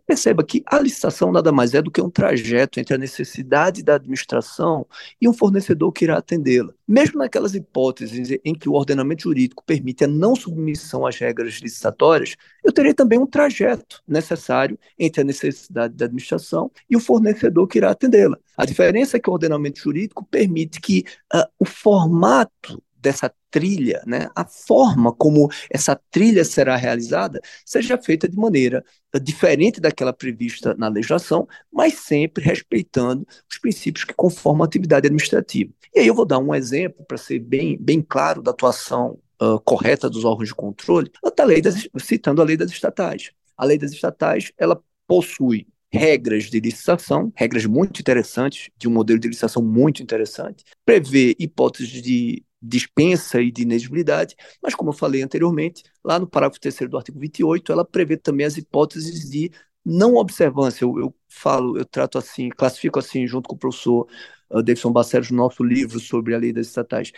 Perceba 0.05 0.43
que 0.43 0.63
a 0.65 0.79
licitação 0.79 1.31
nada 1.31 1.51
mais 1.51 1.73
é 1.73 1.81
do 1.81 1.91
que 1.91 2.01
um 2.01 2.09
trajeto 2.09 2.79
entre 2.79 2.95
a 2.95 2.97
necessidade 2.97 3.83
da 3.83 3.95
administração 3.95 4.85
e 5.21 5.29
um 5.29 5.33
fornecedor 5.33 5.91
que 5.91 6.05
irá 6.05 6.17
atendê-la. 6.17 6.73
Mesmo 6.87 7.19
naquelas 7.19 7.53
hipóteses 7.53 8.37
em 8.43 8.53
que 8.53 8.67
o 8.67 8.73
ordenamento 8.73 9.23
jurídico 9.23 9.63
permite 9.63 10.03
a 10.03 10.07
não 10.07 10.35
submissão 10.35 11.05
às 11.05 11.17
regras 11.17 11.55
licitatórias, 11.55 12.35
eu 12.63 12.71
terei 12.71 12.93
também 12.93 13.19
um 13.19 13.27
trajeto 13.27 14.01
necessário 14.07 14.77
entre 14.97 15.21
a 15.21 15.25
necessidade 15.25 15.93
da 15.93 16.05
administração 16.05 16.71
e 16.89 16.95
o 16.95 16.99
fornecedor 16.99 17.67
que 17.67 17.77
irá 17.77 17.91
atendê-la. 17.91 18.37
A 18.57 18.65
diferença 18.65 19.17
é 19.17 19.19
que 19.19 19.29
o 19.29 19.33
ordenamento 19.33 19.79
jurídico 19.79 20.25
permite 20.25 20.79
que 20.79 21.05
uh, 21.33 21.45
o 21.59 21.65
formato 21.65 22.81
dessa 23.05 23.31
trilha, 23.51 24.01
né, 24.03 24.27
a 24.35 24.43
forma 24.43 25.13
como 25.13 25.47
essa 25.69 25.95
trilha 26.09 26.43
será 26.43 26.75
realizada, 26.75 27.39
seja 27.63 27.99
feita 27.99 28.27
de 28.27 28.35
maneira 28.35 28.83
eh, 29.13 29.19
diferente 29.19 29.79
daquela 29.79 30.11
prevista 30.11 30.73
na 30.75 30.87
legislação, 30.87 31.47
mas 31.71 31.93
sempre 31.93 32.43
respeitando 32.43 33.23
os 33.47 33.59
princípios 33.59 34.03
que 34.03 34.13
conformam 34.15 34.63
a 34.63 34.65
atividade 34.65 35.05
administrativa. 35.05 35.71
E 35.93 35.99
aí 35.99 36.07
eu 36.07 36.15
vou 36.15 36.25
dar 36.25 36.39
um 36.39 36.55
exemplo 36.55 37.05
para 37.05 37.15
ser 37.15 37.37
bem, 37.37 37.77
bem 37.79 38.01
claro 38.01 38.41
da 38.41 38.49
atuação 38.49 39.19
uh, 39.39 39.59
correta 39.63 40.09
dos 40.09 40.25
órgãos 40.25 40.49
de 40.49 40.55
controle, 40.55 41.11
da 41.37 41.43
lei 41.43 41.61
das, 41.61 41.87
citando 41.99 42.41
a 42.41 42.45
lei 42.45 42.57
das 42.57 42.71
estatais. 42.71 43.31
A 43.55 43.65
lei 43.65 43.77
das 43.77 43.91
estatais, 43.91 44.51
ela 44.57 44.81
possui 45.07 45.67
regras 45.95 46.45
de 46.45 46.59
licitação, 46.59 47.31
regras 47.35 47.65
muito 47.65 47.99
interessantes, 47.99 48.69
de 48.77 48.87
um 48.87 48.91
modelo 48.91 49.19
de 49.19 49.27
licitação 49.27 49.63
muito 49.63 50.03
interessante, 50.03 50.63
prevê 50.85 51.35
hipóteses 51.39 52.01
de 52.01 52.43
dispensa 52.67 53.41
e 53.41 53.51
de 53.51 53.63
inexigibilidade, 53.63 54.35
mas 54.61 54.73
como 54.75 54.89
eu 54.89 54.93
falei 54.93 55.21
anteriormente, 55.21 55.83
lá 56.03 56.19
no 56.19 56.27
parágrafo 56.27 56.59
3 56.59 56.89
do 56.89 56.97
artigo 56.97 57.19
28, 57.19 57.71
ela 57.71 57.85
prevê 57.85 58.17
também 58.17 58.45
as 58.45 58.57
hipóteses 58.57 59.29
de 59.29 59.51
não 59.83 60.15
observância. 60.15 60.83
Eu, 60.83 60.97
eu 60.99 61.15
falo, 61.27 61.77
eu 61.77 61.85
trato 61.85 62.17
assim, 62.17 62.49
classifico 62.49 62.99
assim, 62.99 63.27
junto 63.27 63.47
com 63.47 63.55
o 63.55 63.59
professor 63.59 64.07
uh, 64.49 64.63
Davidson 64.63 64.91
Bacelos, 64.91 65.29
no 65.31 65.37
nosso 65.37 65.63
livro 65.63 65.99
sobre 65.99 66.33
a 66.33 66.37
lei 66.37 66.51
das 66.51 66.67
estatais, 66.67 67.11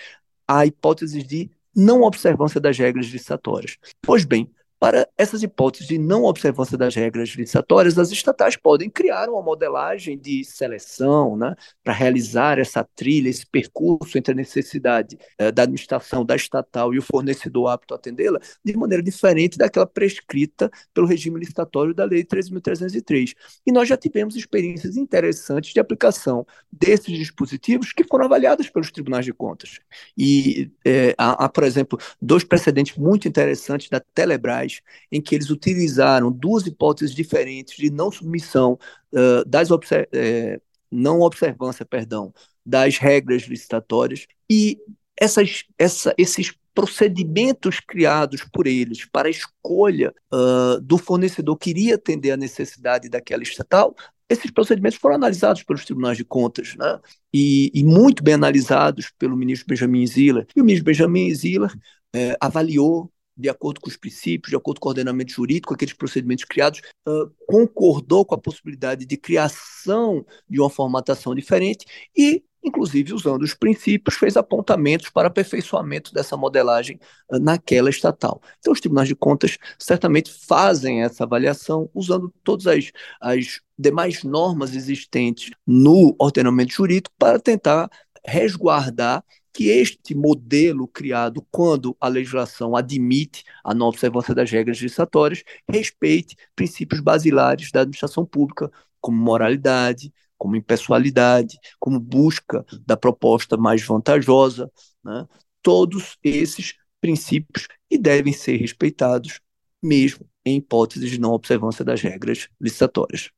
a 0.48 0.66
hipótese 0.66 1.24
de 1.24 1.50
não 1.76 2.02
observância 2.02 2.60
das 2.60 2.78
regras 2.78 3.06
licitatórias. 3.08 3.78
Pois 4.02 4.26
bem, 4.26 4.52
para 4.80 5.08
essas 5.18 5.42
hipóteses 5.42 5.88
de 5.88 5.98
não 5.98 6.24
observância 6.24 6.78
das 6.78 6.94
regras 6.96 7.30
licitatórias, 7.30 7.98
as 7.98 8.12
estatais 8.12 8.56
podem 8.56 8.90
criar 8.90 9.30
uma 9.30 9.42
modelagem 9.42 10.18
de 10.18 10.44
seleção 10.44 11.36
né, 11.36 11.56
para 11.84 11.94
realizar 11.94 12.60
essa 12.60 12.84
trilha, 12.96 13.30
esse 13.30 13.46
percurso 13.46 14.18
entre 14.18 14.34
a 14.34 14.36
necessidade 14.36 15.18
eh, 15.38 15.52
da 15.52 15.64
administração 15.64 16.24
da 16.24 16.36
estatal 16.36 16.94
e 16.94 17.00
o 17.00 17.02
fornecedor 17.02 17.70
apto 17.70 17.94
a 17.94 17.98
atendê-la, 17.98 18.40
de 18.64 18.78
maneira 18.78 19.02
diferente 19.02 19.58
daquela 19.58 19.88
prescrita 19.88 20.70
pelo 20.94 21.08
regime 21.08 21.40
licitatório 21.40 21.94
da 21.94 22.06
Lei 22.06 22.24
13.303. 22.24 23.34
E 23.66 23.72
nós 23.72 23.90
já 23.90 23.98
tivemos 23.98 24.36
experiências 24.36 24.96
interessantes 24.96 25.74
de 25.74 25.80
aplicação 25.80 26.46
desses 26.72 27.18
dispositivos 27.18 27.92
que 27.94 28.04
foram 28.04 28.26
avaliadas 28.26 28.70
pelos 28.70 28.92
tribunais 28.92 29.26
de 29.26 29.34
contas. 29.34 29.80
E 30.16 30.72
eh, 30.86 31.16
há, 31.18 31.46
há, 31.46 31.50
por 31.50 31.64
exemplo, 31.64 31.98
dois 32.22 32.44
precedentes 32.44 32.96
muito 32.96 33.28
interessantes 33.28 33.90
da 33.90 34.00
Telebrás 34.00 34.67
em 35.12 35.22
que 35.22 35.36
eles 35.36 35.50
utilizaram 35.50 36.32
duas 36.32 36.66
hipóteses 36.66 37.16
diferentes 37.16 37.76
de 37.76 37.90
não 37.90 38.12
submissão 38.12 38.78
uh, 39.14 39.46
das 39.46 39.70
eh, 40.14 40.60
não 40.92 41.22
observância, 41.22 41.86
perdão, 41.86 42.34
das 42.66 42.98
regras 42.98 43.44
licitatórias 43.44 44.28
e 44.50 44.78
essas, 45.20 45.64
essa, 45.78 46.14
esses 46.18 46.54
procedimentos 46.74 47.80
criados 47.80 48.46
por 48.54 48.68
eles 48.68 49.04
para 49.06 49.28
a 49.28 49.32
escolha 49.32 50.14
uh, 50.32 50.80
do 50.80 50.98
fornecedor 50.98 51.58
que 51.58 51.72
iria 51.72 51.96
atender 51.96 52.32
a 52.32 52.38
necessidade 52.38 53.10
daquela 53.10 53.42
estatal, 53.42 53.96
esses 54.30 54.52
procedimentos 54.52 55.00
foram 55.00 55.16
analisados 55.16 55.64
pelos 55.64 55.86
tribunais 55.86 56.18
de 56.18 56.24
contas, 56.24 56.76
né? 56.76 57.00
e, 57.34 57.72
e 57.74 57.84
muito 57.84 58.24
bem 58.24 58.34
analisados 58.34 59.12
pelo 59.18 59.38
ministro 59.38 59.68
Benjamin 59.68 60.06
Ziller. 60.06 60.46
E 60.56 60.62
o 60.62 60.64
ministro 60.64 60.86
Benjamin 60.86 61.34
Ziller 61.34 61.72
eh, 62.14 62.36
avaliou 62.40 63.12
de 63.38 63.50
acordo 63.50 63.80
com 63.80 63.90
os 63.90 63.96
princípios, 63.96 64.50
de 64.50 64.56
acordo 64.56 64.80
com 64.80 64.90
o 64.90 64.92
ordenamento 64.92 65.32
jurídico, 65.32 65.74
aqueles 65.74 65.94
procedimentos 65.94 66.46
criados, 66.46 66.82
uh, 67.08 67.30
concordou 67.48 68.26
com 68.26 68.36
a 68.36 68.38
possibilidade 68.38 69.06
de 69.06 69.18
criação 69.18 70.26
de 70.50 70.60
uma 70.60 70.70
formatação 70.70 71.36
diferente 71.36 71.86
e, 72.18 72.44
inclusive, 72.64 73.14
usando 73.14 73.44
os 73.44 73.54
princípios, 73.54 74.16
fez 74.18 74.36
apontamentos 74.36 75.10
para 75.10 75.28
aperfeiçoamento 75.28 76.14
dessa 76.14 76.36
modelagem 76.36 77.00
uh, 77.32 77.40
naquela 77.40 77.90
estatal. 77.90 78.42
Então, 78.60 78.74
os 78.74 78.80
tribunais 78.80 79.08
de 79.08 79.16
contas 79.16 79.58
certamente 79.78 80.32
fazem 80.48 81.04
essa 81.04 81.24
avaliação 81.24 81.90
usando 81.94 82.34
todas 82.44 82.66
as, 82.66 82.92
as 83.22 83.62
demais 83.78 84.24
normas 84.24 84.76
existentes 84.76 85.52
no 85.66 86.16
ordenamento 86.18 86.74
jurídico 86.74 87.14
para 87.20 87.40
tentar 87.40 87.90
resguardar 88.26 89.24
que 89.58 89.70
este 89.72 90.14
modelo 90.14 90.88
criado 90.88 91.44
quando 91.50 91.98
a 92.00 92.08
legislação 92.08 92.76
admite 92.76 93.44
a 93.64 93.74
não 93.74 93.88
observância 93.88 94.36
das 94.36 94.52
regras 94.52 94.80
legislatórias 94.80 95.42
respeite 95.68 96.36
princípios 96.56 97.02
basilares 97.02 97.72
da 97.72 97.82
administração 97.82 98.24
pública, 98.24 98.72
como 99.02 99.18
moralidade, 99.18 100.14
como 100.38 100.56
impessoalidade, 100.56 101.58
como 101.80 102.00
busca 102.00 102.64
da 102.86 102.96
proposta 102.96 103.58
mais 103.58 103.82
vantajosa, 103.84 104.72
né? 105.04 105.26
todos 105.64 106.20
esses 106.24 106.76
princípios 107.02 107.68
e 107.90 107.98
devem 107.98 108.34
ser 108.34 108.58
respeitados 108.58 109.40
mesmo 109.82 110.24
em 110.46 110.58
hipótese 110.58 111.10
de 111.10 111.20
não 111.20 111.32
observância 111.32 111.84
das 111.84 112.00
regras 112.00 112.48
licitatórias. 112.62 113.32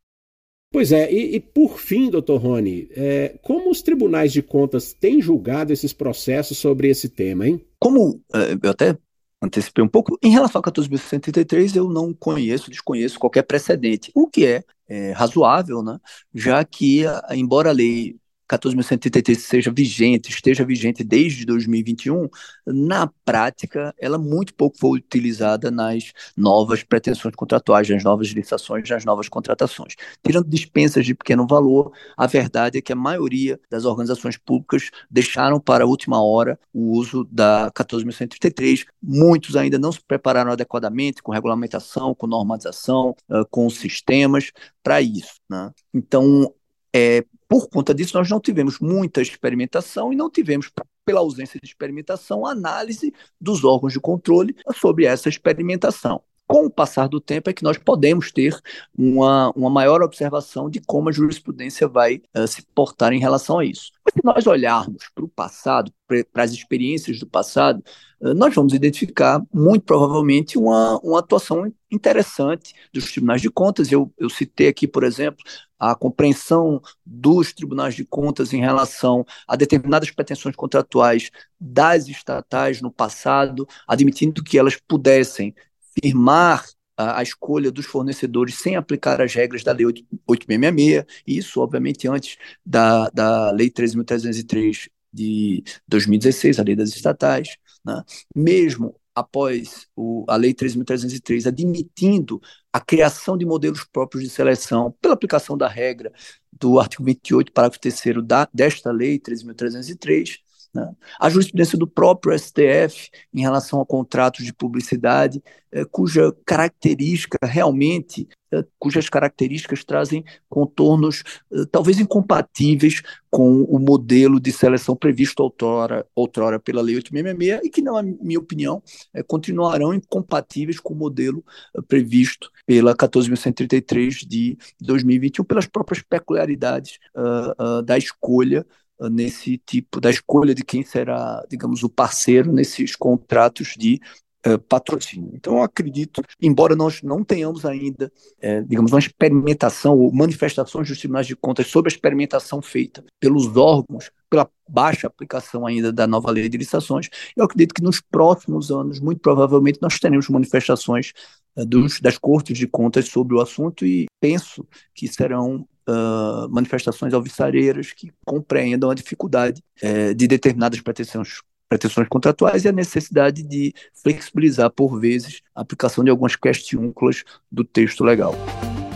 Pois 0.72 0.92
é, 0.92 1.12
e, 1.12 1.36
e 1.36 1.40
por 1.40 1.80
fim, 1.80 2.12
doutor 2.12 2.40
Rony, 2.40 2.88
é, 2.92 3.40
como 3.42 3.72
os 3.72 3.82
tribunais 3.82 4.32
de 4.32 4.44
contas 4.44 4.94
têm 4.94 5.20
julgado 5.20 5.74
esses 5.74 5.92
processos 5.94 6.60
sobre 6.60 6.90
esse 6.90 7.10
tema, 7.10 7.48
hein? 7.48 7.66
Como 7.80 8.22
é, 8.34 8.58
eu 8.62 8.70
até 8.70 8.96
antecipei 9.42 9.84
um 9.84 9.88
pouco. 9.88 10.18
Em 10.22 10.30
relação 10.30 10.60
a 10.60 10.64
14.133, 10.64 11.76
eu 11.76 11.90
não 11.90 12.14
conheço, 12.14 12.70
desconheço 12.70 13.20
qualquer 13.20 13.44
precedente, 13.44 14.12
o 14.14 14.28
que 14.28 14.46
é, 14.46 14.64
é 14.88 15.12
razoável, 15.12 15.82
né? 15.82 15.98
já 16.34 16.64
que, 16.64 17.04
embora 17.32 17.70
a 17.70 17.74
lei 17.74 18.18
14.133 18.50 19.36
seja 19.36 19.72
vigente, 19.72 20.30
esteja 20.30 20.66
vigente 20.66 21.04
desde 21.04 21.46
2021, 21.46 22.28
na 22.66 23.10
prática, 23.24 23.94
ela 24.00 24.18
muito 24.18 24.54
pouco 24.54 24.78
foi 24.78 24.98
utilizada 24.98 25.70
nas 25.70 26.12
novas 26.36 26.84
pretensões 26.84 27.36
contratuais, 27.36 27.88
nas 27.90 28.04
novas 28.04 28.30
licitações, 28.30 28.90
nas 28.90 29.06
novas 29.06 29.30
contratações. 29.30 29.96
Tirando 30.26 30.50
dispensas 30.50 31.06
de 31.06 31.14
pequeno 31.14 31.46
valor, 31.46 31.92
a 32.18 32.26
verdade 32.26 32.80
é 32.80 32.82
que 32.82 32.92
a 32.92 32.96
maioria 32.96 33.60
das 33.70 33.86
organizações 33.86 34.38
públicas 34.38 34.90
deixaram 35.10 35.60
para 35.60 35.84
a 35.84 35.88
última 35.88 36.22
hora 36.22 36.60
o 36.74 36.92
uso 36.98 37.24
da 37.32 37.72
14.133. 37.72 38.86
Muitos 39.02 39.56
ainda 39.56 39.78
não 39.78 39.92
se 39.92 40.02
prepararam 40.02 40.52
adequadamente 40.52 41.22
com 41.22 41.32
regulamentação, 41.32 42.16
com 42.16 42.26
normalização, 42.26 43.16
com 43.52 43.70
sistemas 43.70 44.52
para 44.84 45.02
isso. 45.02 45.40
Né? 45.50 45.72
Então, 45.94 46.52
é, 46.96 47.26
por 47.48 47.70
conta 47.70 47.94
disso, 47.94 48.18
nós 48.18 48.30
não 48.30 48.40
tivemos 48.40 48.80
muita 48.80 49.22
experimentação 49.22 50.14
e 50.14 50.16
não 50.16 50.30
tivemos, 50.30 50.72
pela 51.06 51.20
ausência 51.20 51.60
de 51.62 51.68
experimentação, 51.68 52.46
análise 52.46 53.14
dos 53.40 53.64
órgãos 53.64 53.94
de 53.94 54.00
controle 54.00 54.56
sobre 54.76 55.06
essa 55.06 55.30
experimentação. 55.30 56.22
Com 56.50 56.66
o 56.66 56.70
passar 56.72 57.08
do 57.08 57.22
tempo 57.22 57.48
é 57.48 57.54
que 57.54 57.64
nós 57.64 57.78
podemos 57.78 58.32
ter 58.32 58.60
uma, 58.98 59.52
uma 59.56 59.70
maior 59.70 60.02
observação 60.02 60.68
de 60.68 60.82
como 60.82 61.08
a 61.08 61.12
jurisprudência 61.12 61.88
vai 61.88 62.24
uh, 62.36 62.48
se 62.48 62.64
portar 62.74 63.14
em 63.14 63.20
relação 63.20 63.60
a 63.60 63.66
isso. 63.66 63.92
Mas 64.04 64.16
se 64.16 64.22
nós 64.24 64.48
olharmos 64.48 65.12
para 65.14 65.24
o 65.24 65.28
passado, 65.28 65.94
para 66.08 66.44
as 66.44 66.52
experiências 66.52 67.20
do 67.20 67.28
passado, 67.28 67.84
uh, 68.20 68.34
nós 68.34 68.56
vamos 68.56 68.74
identificar 68.74 69.40
muito 69.54 69.84
provavelmente 69.84 70.58
uma, 70.58 71.00
uma 71.04 71.20
atuação 71.20 71.72
interessante 71.92 72.74
dos 72.92 73.12
tribunais 73.12 73.44
de 73.44 73.52
contas. 73.52 73.92
Eu, 73.92 74.12
eu 74.18 74.28
citei 74.28 74.70
aqui, 74.70 74.88
por 74.88 75.04
exemplo, 75.04 75.44
a 75.78 75.94
compreensão 75.94 76.82
dos 77.06 77.54
tribunais 77.54 77.94
de 77.94 78.04
contas 78.04 78.54
em 78.54 78.60
relação 78.60 79.24
a 79.48 79.56
determinadas 79.56 80.10
pretensões 80.10 80.56
contratuais 80.56 81.30
das 81.60 82.08
estatais 82.08 82.82
no 82.82 82.92
passado, 82.92 83.68
admitindo 83.88 84.44
que 84.44 84.58
elas 84.58 84.76
pudessem 84.88 85.54
firmar 85.94 86.66
a, 87.00 87.24
escolha 87.24 87.72
dos 87.72 87.86
fornecedores 87.86 88.56
sem 88.56 88.76
aplicar 88.76 89.22
as 89.22 89.34
regras 89.34 89.64
da 89.64 89.72
Lei 89.72 89.86
8666, 89.86 91.06
isso, 91.26 91.62
obviamente, 91.62 92.08
antes 92.08 92.38
da, 92.66 93.10
da 93.10 93.52
Lei 93.52 93.70
13.303 93.70 94.90
de 95.12 95.64
2016, 95.88 96.60
a 96.60 96.64
Lei 96.64 96.76
das 96.76 96.90
Estatais, 96.90 97.56
né? 97.86 98.04
mesmo 98.36 98.96
após 99.16 99.88
o, 99.96 100.26
a 100.28 100.36
Lei 100.36 100.54
3.303, 100.54 101.48
admitindo 101.48 102.42
a 102.72 102.80
criação 102.80 103.38
de 103.38 103.46
modelos 103.46 103.86
próprios 103.86 104.24
de 104.24 104.30
seleção 104.30 104.94
pela 105.02 105.14
aplicação 105.14 105.58
da 105.58 105.68
regra 105.68 106.12
do 106.52 106.80
artigo 106.80 107.04
28, 107.06 107.52
parágrafo 107.52 107.80
3 107.80 108.26
da, 108.26 108.48
desta 108.54 108.92
Lei 108.92 109.20
3.303, 109.20 110.40
né? 110.74 110.92
A 111.20 111.30
jurisprudência 111.30 111.78
do 111.78 111.88
próprio 111.88 112.38
STF 112.38 113.10
em 113.34 113.42
relação 113.42 113.82
a 113.82 113.86
contratos 113.86 114.46
de 114.46 114.54
publicidade, 114.54 115.42
eh, 115.72 115.84
cuja 115.86 116.32
característica 116.46 117.40
realmente, 117.42 118.28
eh, 118.52 118.64
cujas 118.78 119.10
características 119.10 119.84
trazem 119.84 120.24
contornos 120.48 121.24
eh, 121.52 121.66
talvez 121.72 122.00
incompatíveis 122.00 123.02
com 123.32 123.64
o 123.64 123.80
modelo 123.80 124.40
de 124.40 124.52
seleção 124.52 124.96
previsto 124.96 125.42
outrora, 125.42 126.06
outrora 126.16 126.60
pela 126.60 126.82
Lei 126.82 126.96
866 126.96 127.62
e 127.64 127.70
que, 127.70 127.82
na 127.82 128.02
minha 128.04 128.40
opinião, 128.40 128.82
continuarão 129.28 129.94
incompatíveis 129.94 130.80
com 130.80 130.94
o 130.94 130.98
modelo 130.98 131.44
previsto 131.88 132.52
pela 132.66 132.96
14.133 132.96 134.26
de 134.28 134.58
2021, 134.82 135.44
pelas 135.44 135.68
próprias 135.68 136.02
peculiaridades 136.02 136.98
uh, 137.16 137.80
uh, 137.80 137.82
da 137.84 137.98
escolha 137.98 138.66
nesse 139.08 139.58
tipo 139.58 140.02
da 140.02 140.10
escolha 140.10 140.54
de 140.54 140.64
quem 140.64 140.84
será, 140.84 141.46
digamos, 141.50 141.84
o 141.84 141.90
parceiro 141.90 142.52
nesses 142.52 142.96
contratos 142.96 143.76
de 143.78 144.02
Uh, 144.48 144.58
patrocínio. 144.58 145.32
Então, 145.34 145.58
eu 145.58 145.64
acredito, 145.64 146.22
embora 146.42 146.74
nós 146.74 147.02
não 147.04 147.26
tenhamos 147.26 147.66
ainda, 147.66 148.10
é, 148.40 148.62
digamos, 148.62 148.94
uma 148.94 149.00
experimentação 149.00 150.00
ou 150.00 150.14
manifestações 150.14 150.88
dos 150.88 150.98
tribunais 150.98 151.28
de 151.28 151.36
contas 151.36 151.68
sobre 151.68 151.92
a 151.92 151.94
experimentação 151.94 152.62
feita 152.62 153.04
pelos 153.20 153.58
órgãos, 153.58 154.10
pela 154.30 154.50
baixa 154.66 155.08
aplicação 155.08 155.68
ainda 155.68 155.92
da 155.92 156.08
nova 156.08 156.32
lei 156.32 156.48
de 156.48 156.58
licitações, 156.58 157.10
eu 157.36 157.44
acredito 157.44 157.74
que 157.74 157.84
nos 157.84 158.00
próximos 158.00 158.72
anos, 158.72 159.02
muito 159.02 159.20
provavelmente, 159.20 159.80
nós 159.82 160.00
teremos 160.00 160.30
manifestações 160.30 161.12
uh, 161.58 161.66
dos, 161.66 162.00
das 162.00 162.18
cortes 162.18 162.58
de 162.58 162.66
contas 162.66 163.10
sobre 163.10 163.36
o 163.36 163.42
assunto 163.42 163.86
e 163.86 164.06
penso 164.22 164.66
que 164.96 165.06
serão 165.10 165.68
uh, 165.90 166.50
manifestações 166.50 167.14
alvissareiras 167.14 167.92
que 167.92 168.12
compreendam 168.26 168.90
a 168.90 168.96
dificuldade 168.96 169.64
uh, 169.84 170.14
de 170.14 170.28
determinadas 170.28 170.80
pretensões, 170.82 171.42
pretensões 171.68 172.08
contratuais 172.08 172.66
e 172.66 172.70
a 172.70 172.72
necessidade 172.72 173.44
de 173.44 173.74
flexibilizar, 173.94 174.70
por 174.70 175.00
vezes, 175.00 175.42
a 175.56 175.62
aplicação 175.62 176.04
de 176.04 176.10
algumas 176.10 176.36
questiúnculas 176.36 177.24
do 177.52 177.64
texto 177.64 178.04
legal. 178.04 178.36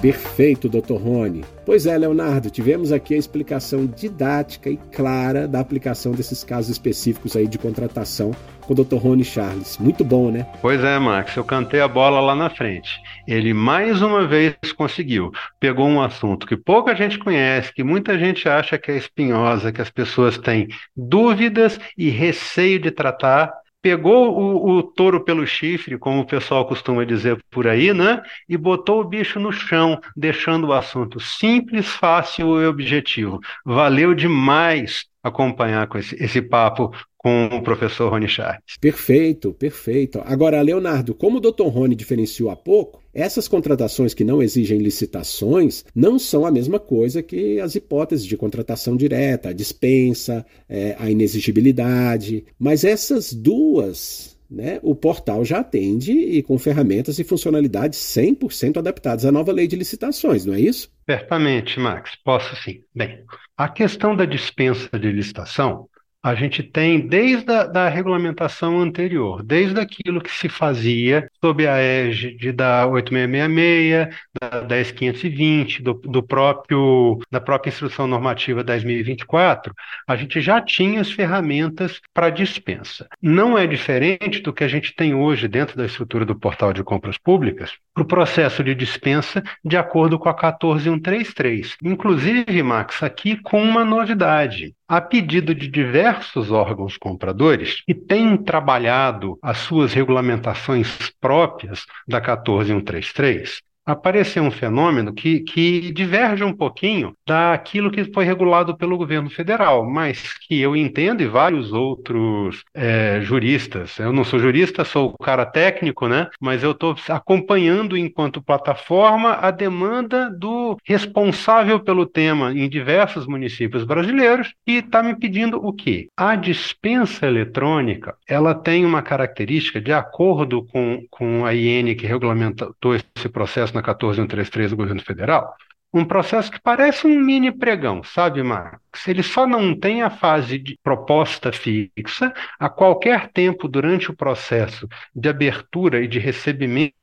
Perfeito, 0.03 0.67
Dr. 0.67 0.95
Rony. 0.95 1.45
Pois 1.65 1.85
é, 1.85 1.97
Leonardo, 1.97 2.49
tivemos 2.49 2.91
aqui 2.91 3.15
a 3.15 3.17
explicação 3.17 3.85
didática 3.85 4.69
e 4.69 4.75
clara 4.75 5.47
da 5.47 5.61
aplicação 5.61 6.11
desses 6.11 6.43
casos 6.43 6.71
específicos 6.71 7.37
aí 7.37 7.47
de 7.47 7.57
contratação 7.57 8.31
com 8.59 8.73
o 8.73 8.75
Dr. 8.75 8.97
Rony 8.97 9.23
Charles. 9.23 9.77
Muito 9.77 10.03
bom, 10.03 10.29
né? 10.29 10.45
Pois 10.61 10.83
é, 10.83 10.99
Max, 10.99 11.37
eu 11.37 11.45
cantei 11.45 11.79
a 11.79 11.87
bola 11.87 12.19
lá 12.19 12.35
na 12.35 12.49
frente. 12.49 12.99
Ele 13.25 13.53
mais 13.53 14.01
uma 14.01 14.27
vez 14.27 14.57
conseguiu. 14.75 15.31
Pegou 15.57 15.87
um 15.87 16.01
assunto 16.01 16.45
que 16.45 16.57
pouca 16.57 16.93
gente 16.93 17.17
conhece, 17.17 17.73
que 17.73 17.81
muita 17.81 18.19
gente 18.19 18.49
acha 18.49 18.77
que 18.77 18.91
é 18.91 18.97
espinhosa, 18.97 19.71
que 19.71 19.81
as 19.81 19.89
pessoas 19.89 20.37
têm 20.37 20.67
dúvidas 20.93 21.79
e 21.97 22.09
receio 22.09 22.77
de 22.77 22.91
tratar 22.91 23.53
pegou 23.83 24.39
o, 24.39 24.77
o, 24.77 24.81
touro 24.81 25.19
pelo 25.25 25.45
chifre, 25.45 25.97
como 25.97 26.21
o 26.21 26.25
pessoal 26.25 26.65
costuma 26.65 27.05
dizer 27.05 27.37
por 27.51 27.67
aí, 27.67 27.93
né? 27.93 28.23
E 28.47 28.55
botou 28.55 29.01
o 29.01 29.03
bicho 29.03 29.41
no 29.41 29.51
chão, 29.51 29.99
deixando 30.15 30.67
o 30.67 30.73
assunto 30.73 31.19
simples, 31.19 31.85
fácil 31.85 32.61
e 32.61 32.65
objetivo. 32.65 33.41
Valeu 33.65 34.15
demais 34.15 35.05
acompanhar 35.21 35.87
com 35.87 35.97
esse, 35.97 36.15
esse 36.15 36.41
papo 36.41 36.95
com 37.17 37.47
o 37.47 37.61
professor 37.61 38.09
Rony 38.09 38.29
Charles. 38.29 38.61
Perfeito, 38.79 39.53
perfeito. 39.53 40.21
Agora, 40.25 40.61
Leonardo, 40.61 41.13
como 41.13 41.37
o 41.37 41.41
Dr. 41.41 41.67
Rony 41.67 41.93
diferenciou 41.93 42.49
há 42.49 42.55
pouco, 42.55 43.02
essas 43.13 43.47
contratações 43.47 44.13
que 44.13 44.23
não 44.23 44.41
exigem 44.41 44.79
licitações 44.79 45.85
não 45.93 46.17
são 46.17 46.45
a 46.45 46.51
mesma 46.51 46.79
coisa 46.79 47.21
que 47.21 47.59
as 47.59 47.75
hipóteses 47.75 48.25
de 48.25 48.35
contratação 48.35 48.97
direta, 48.97 49.49
a 49.49 49.53
dispensa, 49.53 50.45
é, 50.67 50.95
a 50.99 51.09
inexigibilidade. 51.09 52.45
Mas 52.57 52.83
essas 52.83 53.33
duas 53.33 54.33
né, 54.49 54.79
o 54.83 54.95
portal 54.95 55.43
já 55.43 55.59
atende 55.59 56.11
e 56.11 56.43
com 56.43 56.59
ferramentas 56.59 57.17
e 57.17 57.23
funcionalidades 57.23 57.99
100% 57.99 58.77
adaptadas 58.77 59.25
à 59.25 59.31
nova 59.31 59.51
lei 59.51 59.67
de 59.67 59.75
licitações, 59.75 60.45
não 60.45 60.53
é 60.53 60.59
isso? 60.59 60.91
Certamente, 61.09 61.79
Max, 61.79 62.11
posso 62.23 62.55
sim. 62.57 62.81
Bem, 62.95 63.23
a 63.57 63.67
questão 63.67 64.15
da 64.15 64.25
dispensa 64.25 64.99
de 64.99 65.11
licitação 65.11 65.87
a 66.23 66.33
gente 66.35 66.63
tem 66.63 67.05
desde 67.05 67.51
a 67.51 67.65
da 67.65 67.89
regulamentação 67.89 68.79
anterior, 68.79 69.43
desde 69.43 69.79
aquilo 69.79 70.21
que 70.21 70.31
se 70.31 70.47
fazia 70.47 71.29
sob 71.43 71.67
a 71.67 71.77
égide 71.77 72.51
da 72.53 72.87
8666, 72.87 74.15
da 74.39 74.61
10520, 74.61 75.83
do, 75.83 75.93
do 75.93 76.23
próprio, 76.23 77.19
da 77.29 77.41
própria 77.41 77.69
instrução 77.69 78.07
normativa 78.07 78.63
10.024, 78.63 79.73
a 80.07 80.15
gente 80.15 80.39
já 80.39 80.61
tinha 80.61 81.01
as 81.01 81.11
ferramentas 81.11 81.99
para 82.13 82.29
dispensa. 82.29 83.07
Não 83.21 83.57
é 83.57 83.67
diferente 83.67 84.39
do 84.39 84.53
que 84.53 84.63
a 84.63 84.67
gente 84.67 84.95
tem 84.95 85.13
hoje 85.13 85.47
dentro 85.47 85.75
da 85.75 85.85
estrutura 85.85 86.25
do 86.25 86.39
portal 86.39 86.71
de 86.71 86.83
compras 86.83 87.17
públicas 87.17 87.71
para 87.93 88.03
o 88.03 88.07
processo 88.07 88.63
de 88.63 88.73
dispensa 88.73 89.43
de 89.63 89.75
acordo 89.75 90.17
com 90.17 90.29
a 90.29 90.33
14133. 90.33 91.77
Inclusive, 91.83 92.63
Max, 92.63 93.03
aqui 93.03 93.35
com 93.41 93.61
uma 93.61 93.83
novidade 93.83 94.73
a 94.95 95.01
pedido 95.01 95.55
de 95.55 95.67
diversos 95.67 96.51
órgãos 96.51 96.97
compradores 96.97 97.81
que 97.81 97.95
têm 97.95 98.37
trabalhado 98.37 99.39
as 99.41 99.57
suas 99.57 99.91
regulamentações 99.91 100.87
próprias 101.19 101.87
da 102.07 102.21
14133, 102.21 103.59
apareceu 103.85 104.43
um 104.43 104.51
fenômeno 104.51 105.13
que, 105.13 105.41
que 105.41 105.91
diverge 105.91 106.43
um 106.43 106.53
pouquinho 106.53 107.13
daquilo 107.27 107.91
que 107.91 108.05
foi 108.13 108.25
regulado 108.25 108.77
pelo 108.77 108.97
governo 108.97 109.29
federal, 109.29 109.89
mas 109.89 110.37
que 110.39 110.59
eu 110.59 110.75
entendo 110.75 111.21
e 111.21 111.27
vários 111.27 111.73
outros 111.73 112.63
é, 112.73 113.19
juristas. 113.21 113.97
Eu 113.99 114.13
não 114.13 114.23
sou 114.23 114.39
jurista, 114.39 114.85
sou 114.85 115.17
cara 115.17 115.45
técnico, 115.45 116.07
né? 116.07 116.29
Mas 116.39 116.63
eu 116.63 116.71
estou 116.71 116.95
acompanhando 117.09 117.97
enquanto 117.97 118.41
plataforma 118.41 119.33
a 119.33 119.51
demanda 119.51 120.29
do 120.29 120.77
responsável 120.85 121.79
pelo 121.79 122.05
tema 122.05 122.51
em 122.53 122.69
diversos 122.69 123.27
municípios 123.27 123.83
brasileiros 123.83 124.53
e 124.65 124.77
está 124.77 125.03
me 125.03 125.15
pedindo 125.15 125.57
o 125.57 125.73
quê? 125.73 126.07
A 126.15 126.35
dispensa 126.35 127.25
eletrônica, 127.25 128.15
ela 128.27 128.53
tem 128.53 128.85
uma 128.85 129.01
característica 129.01 129.81
de 129.81 129.91
acordo 129.91 130.63
com, 130.65 131.03
com 131.09 131.45
a 131.45 131.53
IN 131.53 131.95
que 131.95 132.07
regulamentou 132.07 132.95
esse 132.95 133.29
processo 133.29 133.72
na 133.73 133.81
14133 133.81 134.71
do 134.71 134.77
governo 134.77 135.01
federal, 135.01 135.55
um 135.93 136.03
processo 136.03 136.51
que 136.51 136.59
parece 136.59 137.05
um 137.05 137.19
mini 137.19 137.51
pregão, 137.51 138.03
sabe, 138.03 138.41
Marcos? 138.41 139.07
Ele 139.07 139.21
só 139.21 139.45
não 139.45 139.79
tem 139.79 140.01
a 140.01 140.09
fase 140.09 140.57
de 140.57 140.77
proposta 140.81 141.51
fixa 141.51 142.33
a 142.59 142.67
qualquer 142.67 143.29
tempo 143.31 143.67
durante 143.67 144.09
o 144.09 144.15
processo 144.15 144.87
de 145.15 145.29
abertura 145.29 146.01
e 146.01 146.07
de 146.07 146.17
recebimento 146.17 146.95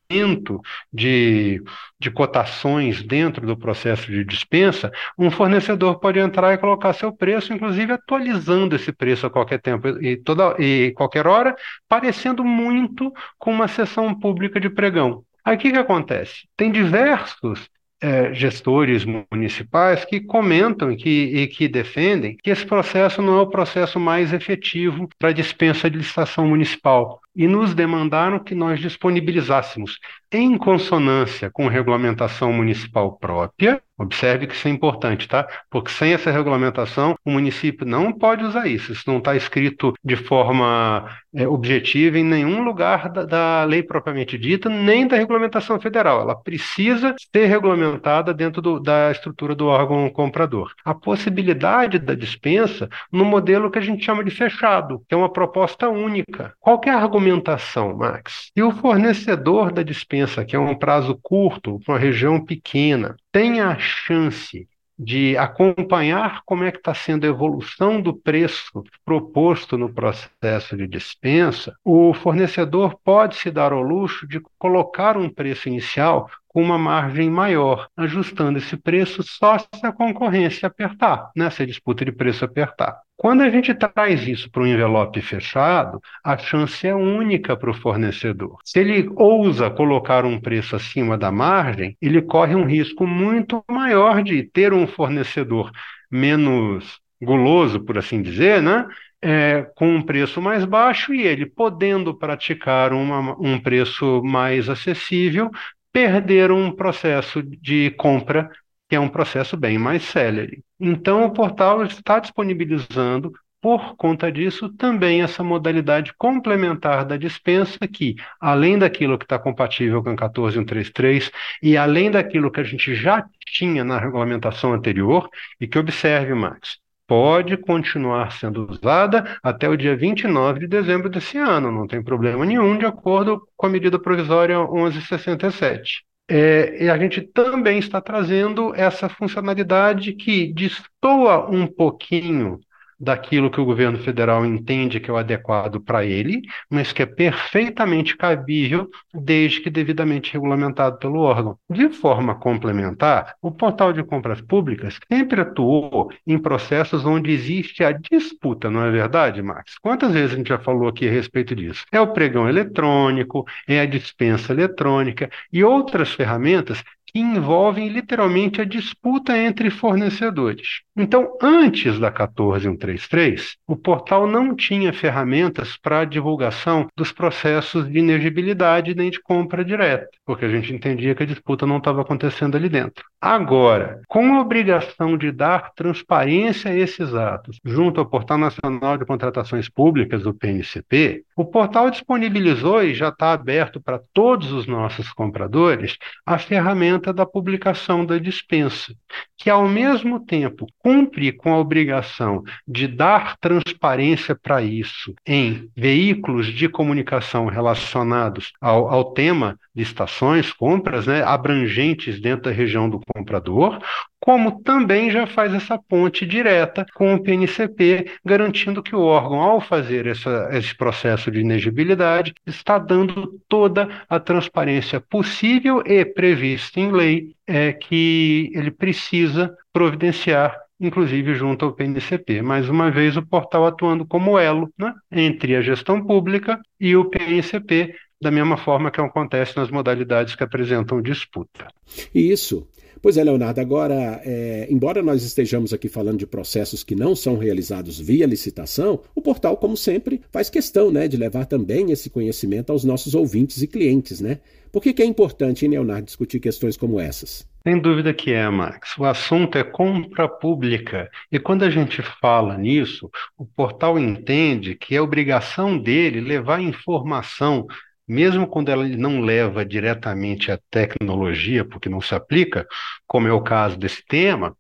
de, 0.92 1.62
de 2.00 2.11
cotações 2.11 3.00
dentro 3.00 3.46
do 3.46 3.56
processo 3.56 4.11
de 4.11 4.24
dispensa, 4.24 4.90
um 5.16 5.30
fornecedor 5.30 6.00
pode 6.00 6.18
entrar 6.18 6.52
e 6.52 6.59
colocar 6.59 6.92
seu 6.92 7.12
preço, 7.12 7.52
inclusive 7.52 7.92
atualizando 7.92 8.74
esse 8.74 8.90
preço 8.90 9.24
a 9.24 9.30
qualquer 9.30 9.61
tempo 9.61 9.87
e, 10.02 10.16
toda, 10.16 10.56
e 10.59 10.92
qualquer 10.96 11.28
hora, 11.28 11.54
parecendo 11.88 12.44
muito 12.44 13.12
com 13.38 13.52
uma 13.52 13.68
sessão 13.68 14.12
pública 14.12 14.59
de 14.59 14.68
pregão. 14.68 15.24
Aí 15.44 15.57
o 15.57 15.59
que, 15.59 15.70
que 15.70 15.79
acontece? 15.79 16.48
Tem 16.57 16.70
diversos 16.70 17.68
é, 18.00 18.33
gestores 18.33 19.05
municipais 19.05 20.05
que 20.05 20.20
comentam 20.20 20.96
que, 20.96 21.09
e 21.11 21.46
que 21.46 21.68
defendem 21.68 22.37
que 22.37 22.50
esse 22.50 22.64
processo 22.64 23.20
não 23.20 23.38
é 23.38 23.42
o 23.42 23.50
processo 23.50 24.00
mais 24.00 24.33
efetivo 24.33 25.09
para 25.18 25.33
dispensa 25.33 25.90
de 25.90 25.98
licitação 25.98 26.46
municipal 26.46 27.20
e 27.35 27.47
nos 27.47 27.75
demandaram 27.75 28.38
que 28.38 28.55
nós 28.55 28.81
disponibilizássemos, 28.81 29.99
em 30.33 30.57
consonância 30.57 31.51
com 31.51 31.69
regulamentação 31.69 32.53
municipal 32.53 33.16
própria, 33.19 33.81
observe 33.99 34.47
que 34.47 34.55
isso 34.55 34.66
é 34.66 34.71
importante, 34.71 35.29
tá? 35.29 35.47
Porque 35.69 35.90
sem 35.90 36.12
essa 36.12 36.31
regulamentação, 36.31 37.16
o 37.25 37.31
município 37.31 37.87
não 37.87 38.12
pode 38.12 38.45
usar 38.45 38.66
isso. 38.66 38.93
Isso 38.93 39.05
não 39.07 39.19
está 39.19 39.37
escrito 39.37 39.93
de 40.03 40.16
forma 40.16 41.07
é, 41.35 41.47
objetiva 41.47 42.19
em 42.19 42.25
nenhum 42.25 42.62
lugar 42.62 43.11
da, 43.11 43.25
da, 43.25 43.64
lei 43.64 43.83
propriamente 43.83 44.38
dita, 44.38 44.71
nem 44.71 45.07
da 45.07 45.16
regulamentação 45.16 45.79
federal. 45.79 46.23
Ela 46.23 46.35
precisa 46.35 47.14
ser 47.35 47.47
regulamentada 47.47 48.33
dentro 48.33 48.62
do, 48.62 48.81
da 48.81 49.11
estrutura 49.11 49.55
do 49.55 49.66
órgão 49.66 50.09
comprador. 50.09 50.73
A 50.85 50.95
possibilidade 50.95 51.99
da 51.99 52.14
dispensa 52.14 52.88
no 53.12 53.25
modelo 53.25 53.71
que 53.71 53.79
a 53.79 53.83
gente 53.83 54.05
chama 54.05 54.25
de 54.25 54.31
fechado, 54.31 55.03
que 55.09 55.14
é 55.14 55.19
uma 55.19 55.31
proposta 55.31 55.90
única. 55.90 56.55
Qualquer 56.59 56.95
argumento 56.95 57.19
argumentação, 57.20 57.96
Max. 57.96 58.50
Se 58.56 58.62
o 58.62 58.72
fornecedor 58.72 59.72
da 59.72 59.83
dispensa, 59.83 60.44
que 60.44 60.56
é 60.56 60.59
um 60.59 60.74
prazo 60.74 61.18
curto, 61.22 61.78
uma 61.87 61.98
região 61.98 62.42
pequena, 62.42 63.14
tem 63.30 63.61
a 63.61 63.78
chance 63.78 64.66
de 64.98 65.37
acompanhar 65.38 66.42
como 66.44 66.64
é 66.64 66.70
que 66.70 66.76
está 66.76 66.92
sendo 66.92 67.24
a 67.24 67.28
evolução 67.28 68.02
do 68.02 68.14
preço 68.14 68.85
proposto 69.02 69.78
no 69.78 69.92
processo 69.92 70.76
de 70.76 70.87
dispensa, 70.87 71.74
o 71.83 72.12
fornecedor 72.12 72.98
pode 73.02 73.37
se 73.37 73.50
dar 73.50 73.72
ao 73.72 73.80
luxo 73.80 74.26
de 74.26 74.42
colocar 74.59 75.16
um 75.16 75.30
preço 75.30 75.68
inicial 75.68 76.28
com 76.46 76.62
uma 76.62 76.76
margem 76.76 77.30
maior, 77.30 77.88
ajustando 77.96 78.59
esse 78.59 78.76
preço 78.76 79.22
só 79.22 79.56
se 79.59 79.87
a 79.87 79.92
concorrência 79.92 80.66
apertar, 80.66 81.30
né? 81.35 81.48
se 81.48 81.62
a 81.62 81.66
disputa 81.66 82.04
de 82.04 82.12
preço 82.12 82.44
apertar. 82.44 83.00
Quando 83.20 83.42
a 83.42 83.50
gente 83.50 83.74
traz 83.74 84.26
isso 84.26 84.50
para 84.50 84.62
um 84.62 84.66
envelope 84.66 85.20
fechado, 85.20 86.00
a 86.24 86.38
chance 86.38 86.87
é 86.87 86.94
única 86.94 87.54
para 87.54 87.70
o 87.70 87.74
fornecedor. 87.74 88.56
Se 88.64 88.78
ele 88.78 89.11
ousa 89.14 89.68
colocar 89.68 90.24
um 90.24 90.40
preço 90.40 90.74
acima 90.74 91.18
da 91.18 91.30
margem, 91.30 91.94
ele 92.00 92.22
corre 92.22 92.54
um 92.54 92.64
risco 92.64 93.06
muito 93.06 93.62
maior 93.70 94.22
de 94.22 94.42
ter 94.42 94.72
um 94.72 94.87
fornecedor 94.87 95.70
menos 96.11 96.98
guloso, 97.20 97.80
por 97.80 97.98
assim 97.98 98.22
dizer, 98.22 98.62
né? 98.62 98.87
É, 99.20 99.66
com 99.76 99.96
um 99.96 100.02
preço 100.02 100.40
mais 100.40 100.64
baixo 100.64 101.12
e 101.12 101.20
ele 101.20 101.44
podendo 101.44 102.14
praticar 102.18 102.94
uma, 102.94 103.37
um 103.38 103.61
preço 103.61 104.22
mais 104.24 104.66
acessível, 104.66 105.50
perder 105.92 106.50
um 106.50 106.72
processo 106.72 107.42
de 107.42 107.90
compra 107.98 108.50
que 108.88 108.96
é 108.96 109.00
um 109.00 109.11
processo 109.11 109.59
bem 109.59 109.76
mais 109.76 110.04
célere. 110.04 110.64
Então, 110.81 111.25
o 111.27 111.33
portal 111.33 111.85
está 111.85 112.19
disponibilizando, 112.19 113.33
por 113.61 113.95
conta 113.97 114.33
disso, 114.33 114.71
também 114.71 115.21
essa 115.21 115.45
modalidade 115.45 116.14
complementar 116.16 117.05
da 117.05 117.19
dispensa, 117.19 117.79
que, 117.87 118.16
além 118.40 118.79
daquilo 118.79 119.19
que 119.19 119.25
está 119.27 119.38
compatível 119.38 120.03
com 120.03 120.11
a 120.11 120.16
14133 120.16 121.31
e 121.62 121.77
além 121.77 122.11
daquilo 122.11 122.51
que 122.51 122.61
a 122.61 122.64
gente 122.64 122.95
já 122.95 123.27
tinha 123.47 123.85
na 123.85 123.99
regulamentação 123.99 124.73
anterior, 124.73 125.29
e 125.61 125.69
que 125.69 125.79
observe, 125.79 126.33
Max, 126.33 126.79
pode 127.07 127.57
continuar 127.59 128.33
sendo 128.33 128.71
usada 128.71 129.38
até 129.43 129.69
o 129.69 129.77
dia 129.77 129.95
29 129.95 130.61
de 130.61 130.66
dezembro 130.69 131.11
desse 131.11 131.37
ano, 131.37 131.71
não 131.71 131.87
tem 131.87 132.03
problema 132.03 132.47
nenhum, 132.47 132.79
de 132.79 132.87
acordo 132.87 133.47
com 133.57 133.66
a 133.66 133.71
medida 133.71 133.99
provisória 133.99 134.57
1167. 134.59 136.10
É, 136.33 136.85
e 136.85 136.88
a 136.88 136.97
gente 136.97 137.21
também 137.23 137.79
está 137.81 138.01
trazendo 138.01 138.73
essa 138.77 139.09
funcionalidade 139.09 140.12
que 140.12 140.53
destoa 140.53 141.51
um 141.51 141.66
pouquinho 141.66 142.61
daquilo 143.00 143.50
que 143.50 143.60
o 143.60 143.64
governo 143.64 143.98
federal 143.98 144.44
entende 144.44 145.00
que 145.00 145.10
é 145.10 145.12
o 145.12 145.16
adequado 145.16 145.80
para 145.80 146.04
ele, 146.04 146.42
mas 146.68 146.92
que 146.92 147.02
é 147.02 147.06
perfeitamente 147.06 148.16
cabível 148.16 148.88
desde 149.14 149.60
que 149.60 149.70
devidamente 149.70 150.32
regulamentado 150.32 150.98
pelo 150.98 151.20
órgão. 151.20 151.56
De 151.68 151.88
forma 151.88 152.34
complementar, 152.34 153.34
o 153.40 153.50
portal 153.50 153.92
de 153.92 154.02
compras 154.04 154.40
públicas 154.40 154.98
sempre 155.10 155.40
atuou 155.40 156.12
em 156.26 156.38
processos 156.38 157.04
onde 157.06 157.30
existe 157.30 157.82
a 157.82 157.92
disputa, 157.92 158.70
não 158.70 158.84
é 158.84 158.90
verdade, 158.90 159.42
Max? 159.42 159.78
Quantas 159.80 160.12
vezes 160.12 160.34
a 160.34 160.36
gente 160.36 160.48
já 160.48 160.58
falou 160.58 160.88
aqui 160.88 161.08
a 161.08 161.10
respeito 161.10 161.54
disso? 161.54 161.84
É 161.90 162.00
o 162.00 162.12
pregão 162.12 162.48
eletrônico, 162.48 163.44
é 163.66 163.80
a 163.80 163.86
dispensa 163.86 164.52
eletrônica 164.52 165.30
e 165.52 165.64
outras 165.64 166.12
ferramentas 166.12 166.82
que 167.11 167.18
envolvem 167.18 167.88
literalmente 167.88 168.61
a 168.61 168.64
disputa 168.64 169.37
entre 169.37 169.70
fornecedores. 169.70 170.83
Então, 170.96 171.37
antes 171.42 171.99
da 171.99 172.11
14133, 172.11 173.57
o 173.66 173.77
portal 173.77 174.27
não 174.27 174.55
tinha 174.55 174.92
ferramentas 174.92 175.77
para 175.77 176.01
a 176.01 176.05
divulgação 176.05 176.87
dos 176.96 177.11
processos 177.11 177.90
de 177.90 177.99
inegibilidade 177.99 178.94
nem 178.94 179.11
de 179.11 179.20
compra 179.20 179.64
direta, 179.64 180.09
porque 180.27 180.44
a 180.44 180.49
gente 180.49 180.73
entendia 180.73 181.14
que 181.14 181.23
a 181.23 181.27
disputa 181.27 181.66
não 181.66 181.79
estava 181.79 182.03
acontecendo 182.03 182.57
ali 182.57 182.68
dentro. 182.68 183.05
Agora, 183.20 184.01
com 184.09 184.35
a 184.35 184.40
obrigação 184.40 185.16
de 185.16 185.31
dar 185.31 185.73
transparência 185.75 186.70
a 186.70 186.77
esses 186.77 187.14
atos 187.14 187.59
junto 187.64 188.01
ao 188.01 188.07
Portal 188.07 188.38
Nacional 188.38 188.96
de 188.96 189.05
Contratações 189.05 189.68
Públicas, 189.68 190.23
do 190.23 190.35
PNCP, 190.35 191.25
o 191.37 191.44
portal 191.44 191.90
disponibilizou 191.90 192.83
e 192.83 192.94
já 192.94 193.09
está 193.09 193.33
aberto 193.33 193.81
para 193.81 194.01
todos 194.12 194.53
os 194.53 194.66
nossos 194.66 195.12
compradores 195.12 195.96
a 196.27 196.38
ferramenta 196.38 196.99
da 197.00 197.24
publicação 197.24 198.04
da 198.04 198.18
dispensa, 198.18 198.94
que 199.36 199.48
ao 199.48 199.66
mesmo 199.66 200.20
tempo 200.24 200.66
cumpre 200.78 201.32
com 201.32 201.52
a 201.52 201.58
obrigação 201.58 202.42
de 202.68 202.86
dar 202.86 203.36
transparência 203.38 204.34
para 204.34 204.62
isso 204.62 205.14
em 205.26 205.68
veículos 205.76 206.46
de 206.46 206.68
comunicação 206.68 207.46
relacionados 207.46 208.52
ao, 208.60 208.88
ao 208.88 209.12
tema 209.12 209.58
de 209.74 209.82
estações, 209.82 210.52
compras, 210.52 211.06
né, 211.06 211.22
abrangentes 211.22 212.20
dentro 212.20 212.44
da 212.44 212.50
região 212.50 212.88
do 212.88 213.00
comprador, 213.14 213.80
como 214.20 214.62
também 214.62 215.10
já 215.10 215.26
faz 215.26 215.54
essa 215.54 215.78
ponte 215.78 216.26
direta 216.26 216.84
com 216.94 217.14
o 217.14 217.22
PNCP, 217.22 218.12
garantindo 218.24 218.82
que 218.82 218.94
o 218.94 219.00
órgão, 219.00 219.40
ao 219.40 219.60
fazer 219.60 220.06
essa, 220.06 220.50
esse 220.52 220.76
processo 220.76 221.30
de 221.30 221.40
inegibilidade, 221.40 222.34
está 222.46 222.78
dando 222.78 223.40
toda 223.48 223.88
a 224.08 224.20
transparência 224.20 225.00
possível 225.00 225.82
e 225.86 226.04
prevista 226.04 226.78
em 226.78 226.89
lei 226.90 227.35
é, 227.46 227.72
que 227.72 228.50
ele 228.55 228.70
precisa 228.70 229.55
providenciar 229.72 230.57
inclusive 230.81 231.35
junto 231.35 231.66
ao 231.66 231.72
PNCP. 231.72 232.40
Mais 232.40 232.68
uma 232.68 232.90
vez, 232.90 233.16
o 233.16 233.22
portal 233.22 233.66
atuando 233.66 234.07
como 234.07 234.38
elo 234.38 234.72
né, 234.79 234.94
entre 235.12 235.55
a 235.55 235.61
gestão 235.61 236.05
pública 236.05 236.59
e 236.81 236.96
o 236.96 237.05
PNCP, 237.05 237.94
da 238.20 238.31
mesma 238.31 238.57
forma 238.57 238.90
que 238.90 239.00
acontece 239.00 239.57
nas 239.57 239.70
modalidades 239.70 240.35
que 240.35 240.42
apresentam 240.42 241.03
disputa. 241.03 241.68
Isso. 242.14 242.66
Pois 243.02 243.16
é, 243.16 243.24
Leonardo, 243.24 243.60
agora, 243.60 244.20
é, 244.24 244.66
embora 244.68 245.02
nós 245.02 245.22
estejamos 245.22 245.72
aqui 245.72 245.88
falando 245.88 246.18
de 246.18 246.26
processos 246.26 246.84
que 246.84 246.94
não 246.94 247.16
são 247.16 247.38
realizados 247.38 247.98
via 247.98 248.26
licitação, 248.26 249.00
o 249.14 249.22
portal, 249.22 249.56
como 249.56 249.74
sempre, 249.74 250.20
faz 250.30 250.50
questão 250.50 250.90
né, 250.90 251.08
de 251.08 251.16
levar 251.16 251.46
também 251.46 251.90
esse 251.90 252.10
conhecimento 252.10 252.70
aos 252.70 252.84
nossos 252.84 253.14
ouvintes 253.14 253.62
e 253.62 253.66
clientes, 253.66 254.20
né? 254.20 254.38
Por 254.70 254.82
que, 254.82 254.92
que 254.92 255.02
é 255.02 255.06
importante, 255.06 255.64
hein, 255.64 255.72
Leonardo, 255.72 256.04
discutir 256.04 256.38
questões 256.40 256.76
como 256.76 257.00
essas? 257.00 257.48
Sem 257.62 257.78
dúvida 257.78 258.14
que 258.14 258.32
é, 258.32 258.48
Max. 258.48 258.96
O 258.98 259.05
assunto 259.05 259.59
é 259.59 259.64
compra 259.64 260.28
pública. 260.28 261.11
E 261.32 261.38
quando 261.38 261.64
a 261.64 261.70
gente 261.70 262.03
fala 262.20 262.57
nisso, 262.57 263.11
o 263.36 263.44
portal 263.44 263.98
entende 263.98 264.74
que 264.74 264.94
é 264.94 265.01
obrigação 265.01 265.76
dele 265.78 266.20
levar 266.20 266.62
informação 266.62 267.66
mesmo 268.11 268.46
quando 268.46 268.70
ela 268.70 268.86
não 268.88 269.20
leva 269.20 269.64
diretamente 269.64 270.50
à 270.50 270.58
tecnologia, 270.68 271.64
porque 271.64 271.88
não 271.88 272.00
se 272.00 272.12
aplica, 272.12 272.66
como 273.06 273.28
é 273.28 273.32
o 273.32 273.40
caso 273.40 273.78
desse 273.78 274.04
tema, 274.04 274.56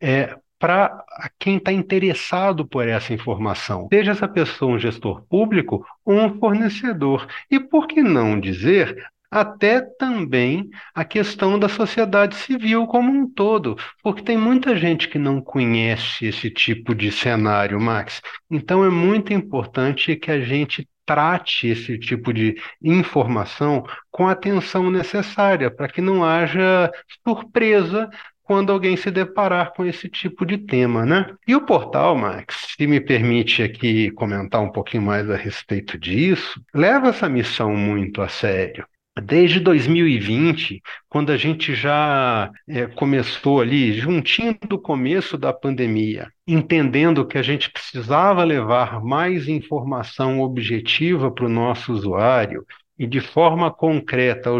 é 0.00 0.36
para 0.58 1.04
quem 1.38 1.58
está 1.58 1.72
interessado 1.72 2.66
por 2.66 2.88
essa 2.88 3.14
informação, 3.14 3.86
seja 3.92 4.10
essa 4.10 4.26
pessoa 4.26 4.74
um 4.74 4.78
gestor 4.80 5.22
público 5.30 5.86
ou 6.04 6.14
um 6.16 6.38
fornecedor. 6.40 7.28
E 7.48 7.60
por 7.60 7.86
que 7.86 8.02
não 8.02 8.40
dizer 8.40 8.96
até 9.30 9.80
também 9.80 10.68
a 10.92 11.04
questão 11.04 11.56
da 11.56 11.68
sociedade 11.68 12.34
civil 12.34 12.84
como 12.88 13.12
um 13.12 13.30
todo, 13.30 13.76
porque 14.02 14.22
tem 14.22 14.36
muita 14.36 14.74
gente 14.76 15.06
que 15.06 15.18
não 15.18 15.40
conhece 15.40 16.26
esse 16.26 16.50
tipo 16.50 16.94
de 16.96 17.12
cenário, 17.12 17.80
Max. 17.80 18.20
Então 18.50 18.84
é 18.84 18.90
muito 18.90 19.32
importante 19.32 20.16
que 20.16 20.32
a 20.32 20.40
gente 20.40 20.88
trate 21.08 21.68
esse 21.68 21.98
tipo 21.98 22.34
de 22.34 22.54
informação 22.82 23.82
com 24.10 24.28
a 24.28 24.32
atenção 24.32 24.90
necessária, 24.90 25.70
para 25.70 25.88
que 25.88 26.02
não 26.02 26.22
haja 26.22 26.92
surpresa 27.26 28.10
quando 28.42 28.70
alguém 28.72 28.94
se 28.96 29.10
deparar 29.10 29.72
com 29.72 29.86
esse 29.86 30.08
tipo 30.08 30.44
de 30.44 30.58
tema, 30.58 31.06
né? 31.06 31.34
E 31.46 31.54
o 31.54 31.64
portal, 31.64 32.14
Max, 32.14 32.74
se 32.76 32.86
me 32.86 33.00
permite 33.00 33.62
aqui 33.62 34.10
comentar 34.10 34.60
um 34.60 34.70
pouquinho 34.70 35.02
mais 35.02 35.30
a 35.30 35.36
respeito 35.36 35.98
disso, 35.98 36.60
leva 36.74 37.08
essa 37.08 37.28
missão 37.28 37.74
muito 37.74 38.20
a 38.20 38.28
sério. 38.28 38.86
Desde 39.20 39.60
2020, 39.60 40.80
quando 41.08 41.30
a 41.30 41.36
gente 41.36 41.74
já 41.74 42.50
é, 42.68 42.86
começou 42.86 43.60
ali, 43.60 43.92
juntinho 43.92 44.56
do 44.68 44.78
começo 44.78 45.36
da 45.36 45.52
pandemia, 45.52 46.30
entendendo 46.46 47.26
que 47.26 47.38
a 47.38 47.42
gente 47.42 47.70
precisava 47.70 48.44
levar 48.44 49.02
mais 49.02 49.48
informação 49.48 50.40
objetiva 50.40 51.30
para 51.30 51.46
o 51.46 51.48
nosso 51.48 51.92
usuário, 51.92 52.64
e 52.98 53.06
de 53.06 53.20
forma 53.20 53.70
concreta 53.70 54.50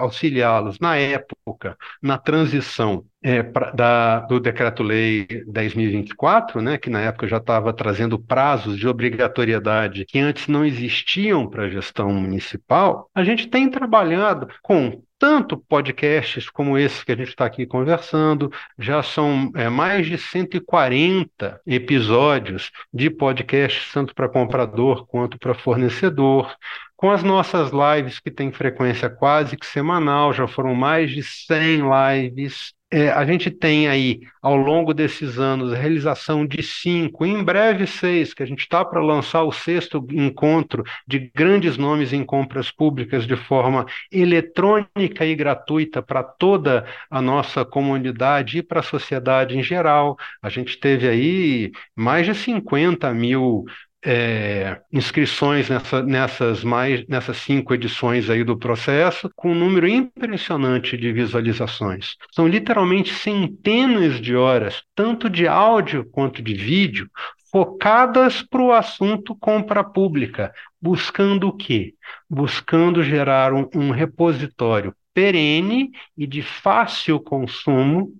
auxiliá-los 0.00 0.80
na 0.80 0.96
época, 0.96 1.76
na 2.02 2.18
transição 2.18 3.04
é, 3.24 3.42
pra, 3.42 3.70
da, 3.70 4.20
do 4.20 4.38
Decreto-Lei 4.38 5.26
10.024, 5.48 6.60
né, 6.60 6.76
que 6.76 6.90
na 6.90 7.00
época 7.00 7.26
já 7.26 7.38
estava 7.38 7.72
trazendo 7.72 8.18
prazos 8.18 8.76
de 8.78 8.86
obrigatoriedade 8.86 10.04
que 10.04 10.18
antes 10.18 10.46
não 10.46 10.62
existiam 10.62 11.48
para 11.48 11.64
a 11.64 11.68
gestão 11.70 12.12
municipal, 12.12 13.08
a 13.14 13.24
gente 13.24 13.48
tem 13.48 13.70
trabalhado 13.70 14.48
com 14.62 15.02
tanto 15.18 15.56
podcasts 15.56 16.50
como 16.50 16.76
esse 16.76 17.02
que 17.02 17.12
a 17.12 17.16
gente 17.16 17.28
está 17.28 17.46
aqui 17.46 17.64
conversando, 17.64 18.52
já 18.78 19.02
são 19.02 19.50
é, 19.54 19.70
mais 19.70 20.06
de 20.06 20.18
140 20.18 21.62
episódios 21.66 22.70
de 22.92 23.08
podcasts, 23.08 23.90
tanto 23.90 24.14
para 24.14 24.28
comprador 24.28 25.06
quanto 25.06 25.38
para 25.38 25.54
fornecedor. 25.54 26.54
Com 26.94 27.10
as 27.10 27.22
nossas 27.22 27.70
lives, 27.70 28.20
que 28.20 28.30
têm 28.30 28.52
frequência 28.52 29.08
quase 29.08 29.56
que 29.56 29.64
semanal, 29.66 30.34
já 30.34 30.46
foram 30.46 30.74
mais 30.74 31.10
de 31.10 31.22
100 31.22 31.80
lives. 31.88 32.74
É, 32.96 33.10
a 33.10 33.26
gente 33.26 33.50
tem 33.50 33.88
aí, 33.88 34.20
ao 34.40 34.54
longo 34.54 34.94
desses 34.94 35.36
anos, 35.36 35.72
a 35.72 35.76
realização 35.76 36.46
de 36.46 36.62
cinco, 36.62 37.26
em 37.26 37.42
breve 37.42 37.88
seis, 37.88 38.32
que 38.32 38.40
a 38.40 38.46
gente 38.46 38.60
está 38.60 38.84
para 38.84 39.02
lançar 39.02 39.42
o 39.42 39.50
sexto 39.50 40.06
encontro 40.12 40.84
de 41.04 41.18
grandes 41.34 41.76
nomes 41.76 42.12
em 42.12 42.24
compras 42.24 42.70
públicas 42.70 43.26
de 43.26 43.34
forma 43.34 43.84
eletrônica 44.12 45.26
e 45.26 45.34
gratuita 45.34 46.00
para 46.00 46.22
toda 46.22 46.86
a 47.10 47.20
nossa 47.20 47.64
comunidade 47.64 48.58
e 48.58 48.62
para 48.62 48.78
a 48.78 48.84
sociedade 48.84 49.58
em 49.58 49.62
geral. 49.62 50.16
A 50.40 50.48
gente 50.48 50.78
teve 50.78 51.08
aí 51.08 51.72
mais 51.96 52.26
de 52.26 52.34
50 52.36 53.12
mil 53.12 53.64
é, 54.04 54.80
inscrições 54.92 55.70
nessa, 55.70 56.02
nessas 56.02 56.62
mais 56.62 57.06
nessas 57.08 57.38
cinco 57.38 57.72
edições 57.72 58.28
aí 58.28 58.44
do 58.44 58.58
processo, 58.58 59.30
com 59.34 59.52
um 59.52 59.54
número 59.54 59.88
impressionante 59.88 60.96
de 60.96 61.10
visualizações. 61.10 62.16
São 62.30 62.46
literalmente 62.46 63.14
centenas 63.14 64.20
de 64.20 64.36
horas, 64.36 64.82
tanto 64.94 65.30
de 65.30 65.48
áudio 65.48 66.04
quanto 66.10 66.42
de 66.42 66.54
vídeo, 66.54 67.08
focadas 67.50 68.42
para 68.42 68.60
o 68.60 68.72
assunto 68.72 69.34
compra 69.36 69.82
pública, 69.82 70.52
buscando 70.80 71.48
o 71.48 71.56
quê? 71.56 71.94
Buscando 72.28 73.02
gerar 73.02 73.54
um, 73.54 73.68
um 73.74 73.90
repositório 73.90 74.94
perene 75.14 75.92
e 76.18 76.26
de 76.26 76.42
fácil 76.42 77.20
consumo 77.20 78.12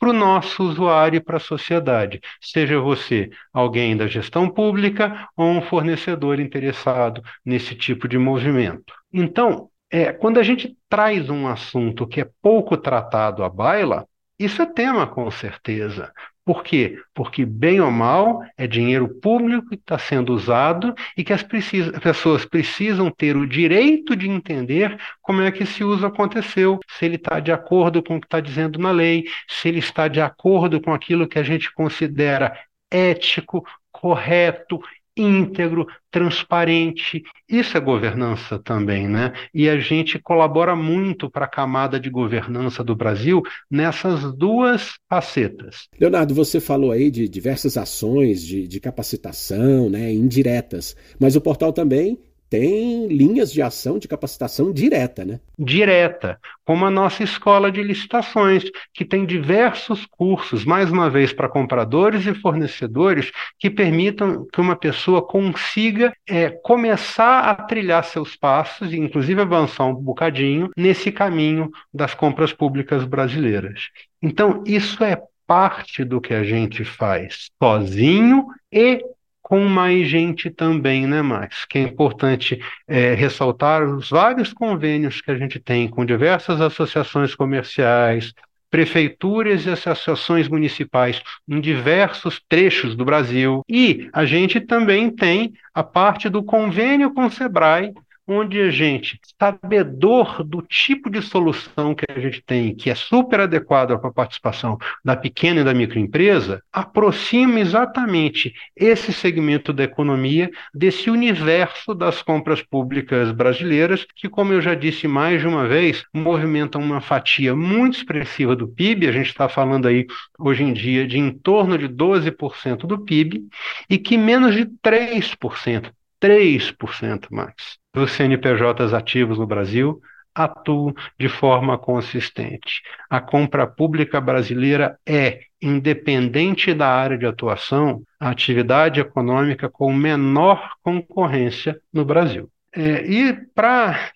para 0.00 0.08
o 0.08 0.14
nosso 0.14 0.64
usuário 0.64 1.18
e 1.18 1.20
para 1.20 1.36
a 1.36 1.40
sociedade, 1.40 2.20
seja 2.40 2.80
você 2.80 3.28
alguém 3.52 3.94
da 3.94 4.06
gestão 4.06 4.48
pública 4.48 5.28
ou 5.36 5.46
um 5.50 5.60
fornecedor 5.60 6.40
interessado 6.40 7.22
nesse 7.44 7.74
tipo 7.74 8.08
de 8.08 8.16
movimento. 8.16 8.94
Então, 9.12 9.68
é, 9.90 10.10
quando 10.10 10.38
a 10.38 10.42
gente 10.42 10.74
traz 10.88 11.28
um 11.28 11.46
assunto 11.46 12.06
que 12.06 12.22
é 12.22 12.30
pouco 12.40 12.78
tratado 12.78 13.44
à 13.44 13.48
baila, 13.50 14.06
isso 14.38 14.62
é 14.62 14.66
tema 14.66 15.06
com 15.06 15.30
certeza, 15.30 16.10
por 16.50 16.64
quê? 16.64 16.98
Porque, 17.14 17.46
bem 17.46 17.80
ou 17.80 17.92
mal, 17.92 18.42
é 18.58 18.66
dinheiro 18.66 19.08
público 19.20 19.68
que 19.68 19.76
está 19.76 19.96
sendo 19.96 20.34
usado 20.34 20.92
e 21.16 21.22
que 21.22 21.32
as 21.32 21.44
precisa, 21.44 21.92
pessoas 22.00 22.44
precisam 22.44 23.08
ter 23.08 23.36
o 23.36 23.46
direito 23.46 24.16
de 24.16 24.28
entender 24.28 24.98
como 25.22 25.42
é 25.42 25.52
que 25.52 25.62
esse 25.62 25.84
uso 25.84 26.04
aconteceu, 26.04 26.80
se 26.88 27.04
ele 27.04 27.14
está 27.14 27.38
de 27.38 27.52
acordo 27.52 28.02
com 28.02 28.16
o 28.16 28.20
que 28.20 28.26
está 28.26 28.40
dizendo 28.40 28.80
na 28.80 28.90
lei, 28.90 29.26
se 29.46 29.68
ele 29.68 29.78
está 29.78 30.08
de 30.08 30.20
acordo 30.20 30.80
com 30.80 30.92
aquilo 30.92 31.28
que 31.28 31.38
a 31.38 31.44
gente 31.44 31.72
considera 31.72 32.52
ético, 32.90 33.64
correto 33.92 34.80
íntegro, 35.16 35.86
transparente. 36.10 37.22
Isso 37.48 37.76
é 37.76 37.80
governança 37.80 38.58
também, 38.58 39.08
né? 39.08 39.32
E 39.52 39.68
a 39.68 39.78
gente 39.78 40.18
colabora 40.18 40.74
muito 40.74 41.30
para 41.30 41.44
a 41.44 41.48
camada 41.48 41.98
de 41.98 42.10
governança 42.10 42.82
do 42.82 42.96
Brasil 42.96 43.42
nessas 43.70 44.32
duas 44.36 44.94
facetas. 45.08 45.88
Leonardo, 45.98 46.34
você 46.34 46.60
falou 46.60 46.92
aí 46.92 47.10
de 47.10 47.28
diversas 47.28 47.76
ações 47.76 48.42
de, 48.42 48.66
de 48.66 48.80
capacitação, 48.80 49.88
né, 49.88 50.12
indiretas, 50.12 50.96
mas 51.18 51.36
o 51.36 51.40
portal 51.40 51.72
também 51.72 52.18
tem 52.50 53.06
linhas 53.06 53.52
de 53.52 53.62
ação 53.62 53.96
de 53.96 54.08
capacitação 54.08 54.72
direta, 54.72 55.24
né? 55.24 55.38
Direta, 55.56 56.38
como 56.64 56.84
a 56.84 56.90
nossa 56.90 57.22
escola 57.22 57.70
de 57.70 57.80
licitações, 57.80 58.64
que 58.92 59.04
tem 59.04 59.24
diversos 59.24 60.04
cursos, 60.04 60.64
mais 60.64 60.90
uma 60.90 61.08
vez, 61.08 61.32
para 61.32 61.48
compradores 61.48 62.26
e 62.26 62.34
fornecedores, 62.34 63.30
que 63.56 63.70
permitam 63.70 64.46
que 64.52 64.60
uma 64.60 64.74
pessoa 64.74 65.24
consiga 65.24 66.12
é, 66.28 66.50
começar 66.50 67.42
a 67.42 67.54
trilhar 67.54 68.02
seus 68.02 68.34
passos, 68.34 68.92
e 68.92 68.98
inclusive 68.98 69.40
avançar 69.40 69.86
um 69.86 69.94
bocadinho 69.94 70.70
nesse 70.76 71.12
caminho 71.12 71.70
das 71.94 72.14
compras 72.14 72.52
públicas 72.52 73.04
brasileiras. 73.04 73.88
Então, 74.20 74.64
isso 74.66 75.04
é 75.04 75.16
parte 75.46 76.04
do 76.04 76.20
que 76.20 76.34
a 76.34 76.44
gente 76.44 76.84
faz 76.84 77.50
sozinho 77.60 78.46
e 78.72 79.04
com 79.50 79.64
mais 79.64 80.06
gente 80.06 80.48
também, 80.48 81.08
né, 81.08 81.20
Max? 81.22 81.64
Que 81.64 81.78
é 81.78 81.82
importante 81.82 82.60
é, 82.86 83.14
ressaltar 83.14 83.82
os 83.82 84.08
vários 84.08 84.52
convênios 84.52 85.20
que 85.20 85.28
a 85.28 85.34
gente 85.34 85.58
tem 85.58 85.88
com 85.88 86.04
diversas 86.04 86.60
associações 86.60 87.34
comerciais, 87.34 88.32
prefeituras 88.70 89.66
e 89.66 89.70
associações 89.70 90.48
municipais 90.48 91.20
em 91.48 91.60
diversos 91.60 92.40
trechos 92.48 92.94
do 92.94 93.04
Brasil. 93.04 93.64
E 93.68 94.08
a 94.12 94.24
gente 94.24 94.60
também 94.60 95.10
tem 95.10 95.52
a 95.74 95.82
parte 95.82 96.28
do 96.28 96.44
convênio 96.44 97.12
com 97.12 97.26
o 97.26 97.30
SEBRAE, 97.30 97.92
onde 98.26 98.60
a 98.60 98.70
gente, 98.70 99.18
sabedor 99.38 100.44
do 100.44 100.62
tipo 100.62 101.10
de 101.10 101.20
solução 101.20 101.94
que 101.94 102.04
a 102.08 102.20
gente 102.20 102.42
tem, 102.42 102.74
que 102.74 102.90
é 102.90 102.94
super 102.94 103.40
adequada 103.40 103.98
para 103.98 104.10
a 104.10 104.12
participação 104.12 104.78
da 105.04 105.16
pequena 105.16 105.60
e 105.60 105.64
da 105.64 105.74
microempresa, 105.74 106.62
aproxima 106.72 107.58
exatamente 107.58 108.52
esse 108.76 109.12
segmento 109.12 109.72
da 109.72 109.84
economia 109.84 110.50
desse 110.72 111.10
universo 111.10 111.94
das 111.94 112.22
compras 112.22 112.62
públicas 112.62 113.32
brasileiras, 113.32 114.06
que, 114.14 114.28
como 114.28 114.52
eu 114.52 114.60
já 114.60 114.74
disse 114.74 115.08
mais 115.08 115.40
de 115.40 115.46
uma 115.48 115.66
vez, 115.66 116.04
movimentam 116.14 116.80
uma 116.80 117.00
fatia 117.00 117.54
muito 117.54 117.98
expressiva 117.98 118.54
do 118.54 118.68
PIB, 118.68 119.08
a 119.08 119.12
gente 119.12 119.26
está 119.26 119.48
falando 119.48 119.88
aí 119.88 120.06
hoje 120.38 120.62
em 120.62 120.72
dia 120.72 121.06
de 121.06 121.18
em 121.18 121.30
torno 121.32 121.76
de 121.76 121.88
12% 121.88 122.86
do 122.86 122.98
PIB, 122.98 123.44
e 123.88 123.98
que 123.98 124.16
menos 124.16 124.54
de 124.54 124.66
3%, 124.82 125.90
3%, 126.20 127.28
Max, 127.30 127.78
dos 127.94 128.12
CNPJs 128.12 128.92
ativos 128.92 129.38
no 129.38 129.46
Brasil 129.46 130.00
atuam 130.34 130.94
de 131.18 131.28
forma 131.28 131.76
consistente. 131.76 132.82
A 133.08 133.20
compra 133.20 133.66
pública 133.66 134.20
brasileira 134.20 134.98
é, 135.06 135.40
independente 135.60 136.72
da 136.72 136.88
área 136.88 137.18
de 137.18 137.26
atuação, 137.26 138.02
a 138.18 138.30
atividade 138.30 139.00
econômica 139.00 139.68
com 139.68 139.92
menor 139.92 140.70
concorrência 140.82 141.80
no 141.92 142.04
Brasil. 142.04 142.48
É, 142.72 143.04
e 143.04 143.32
para 143.54 144.10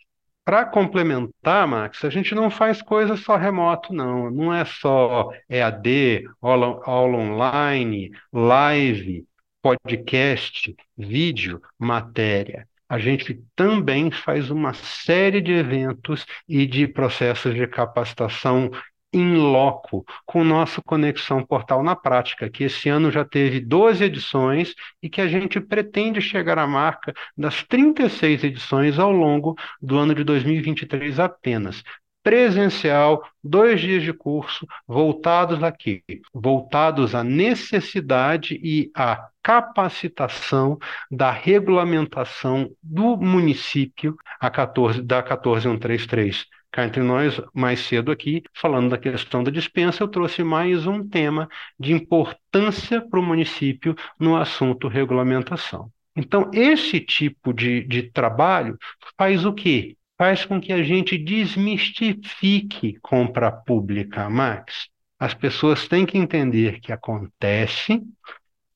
para 0.44 0.66
complementar, 0.66 1.66
Max, 1.66 2.04
a 2.04 2.10
gente 2.10 2.34
não 2.34 2.50
faz 2.50 2.82
coisa 2.82 3.16
só 3.16 3.34
remoto, 3.34 3.94
não. 3.94 4.30
Não 4.30 4.52
é 4.52 4.62
só 4.66 5.30
EAD, 5.48 6.24
aula 6.42 7.16
online, 7.16 8.10
live, 8.30 9.24
podcast, 9.64 10.76
vídeo, 10.94 11.58
matéria. 11.78 12.68
A 12.86 12.98
gente 12.98 13.42
também 13.56 14.10
faz 14.10 14.50
uma 14.50 14.74
série 14.74 15.40
de 15.40 15.52
eventos 15.52 16.26
e 16.46 16.66
de 16.66 16.86
processos 16.86 17.54
de 17.54 17.66
capacitação 17.66 18.70
em 19.10 19.36
loco 19.36 20.04
com 20.26 20.42
o 20.42 20.44
nosso 20.44 20.82
Conexão 20.82 21.42
Portal 21.42 21.82
na 21.82 21.96
Prática, 21.96 22.50
que 22.50 22.64
esse 22.64 22.90
ano 22.90 23.10
já 23.10 23.24
teve 23.24 23.58
12 23.58 24.04
edições 24.04 24.74
e 25.02 25.08
que 25.08 25.22
a 25.22 25.28
gente 25.28 25.58
pretende 25.58 26.20
chegar 26.20 26.58
à 26.58 26.66
marca 26.66 27.14
das 27.34 27.62
36 27.62 28.44
edições 28.44 28.98
ao 28.98 29.12
longo 29.12 29.54
do 29.80 29.96
ano 29.96 30.14
de 30.14 30.24
2023 30.24 31.18
apenas. 31.18 31.82
Presencial, 32.24 33.22
dois 33.42 33.82
dias 33.82 34.02
de 34.02 34.12
curso 34.12 34.66
voltados 34.88 35.62
aqui, 35.62 36.02
voltados 36.32 37.14
à 37.14 37.22
necessidade 37.22 38.58
e 38.64 38.90
à 38.96 39.28
capacitação 39.42 40.78
da 41.10 41.30
regulamentação 41.30 42.70
do 42.82 43.16
município 43.18 44.16
a 44.40 44.50
14, 44.50 45.02
da 45.02 45.22
14133 45.22 46.46
cá 46.72 46.84
entre 46.84 47.02
nós, 47.02 47.40
mais 47.54 47.78
cedo 47.80 48.10
aqui, 48.10 48.42
falando 48.52 48.90
da 48.90 48.98
questão 48.98 49.44
da 49.44 49.50
dispensa, 49.50 50.02
eu 50.02 50.08
trouxe 50.08 50.42
mais 50.42 50.86
um 50.88 51.06
tema 51.08 51.46
de 51.78 51.92
importância 51.92 53.00
para 53.00 53.20
o 53.20 53.22
município 53.22 53.94
no 54.18 54.34
assunto 54.34 54.88
regulamentação. 54.88 55.88
Então, 56.16 56.50
esse 56.52 56.98
tipo 57.00 57.52
de, 57.52 57.84
de 57.84 58.02
trabalho 58.10 58.76
faz 59.16 59.44
o 59.44 59.52
quê? 59.52 59.96
Faz 60.16 60.44
com 60.44 60.60
que 60.60 60.72
a 60.72 60.82
gente 60.82 61.18
desmistifique 61.18 62.98
compra 63.02 63.50
pública, 63.50 64.30
Max. 64.30 64.88
As 65.18 65.34
pessoas 65.34 65.88
têm 65.88 66.06
que 66.06 66.18
entender 66.18 66.80
que 66.80 66.92
acontece, 66.92 68.02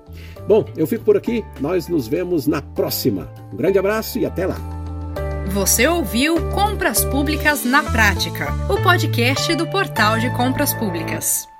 Bom, 0.47 0.65
eu 0.77 0.87
fico 0.87 1.03
por 1.03 1.17
aqui, 1.17 1.43
nós 1.59 1.87
nos 1.87 2.07
vemos 2.07 2.47
na 2.47 2.61
próxima. 2.61 3.29
Um 3.51 3.57
grande 3.57 3.77
abraço 3.77 4.19
e 4.19 4.25
até 4.25 4.45
lá! 4.45 4.57
Você 5.53 5.85
ouviu 5.85 6.35
Compras 6.51 7.03
Públicas 7.03 7.65
na 7.65 7.83
Prática, 7.83 8.53
o 8.69 8.81
podcast 8.81 9.53
do 9.55 9.67
Portal 9.67 10.17
de 10.17 10.29
Compras 10.37 10.73
Públicas. 10.73 11.50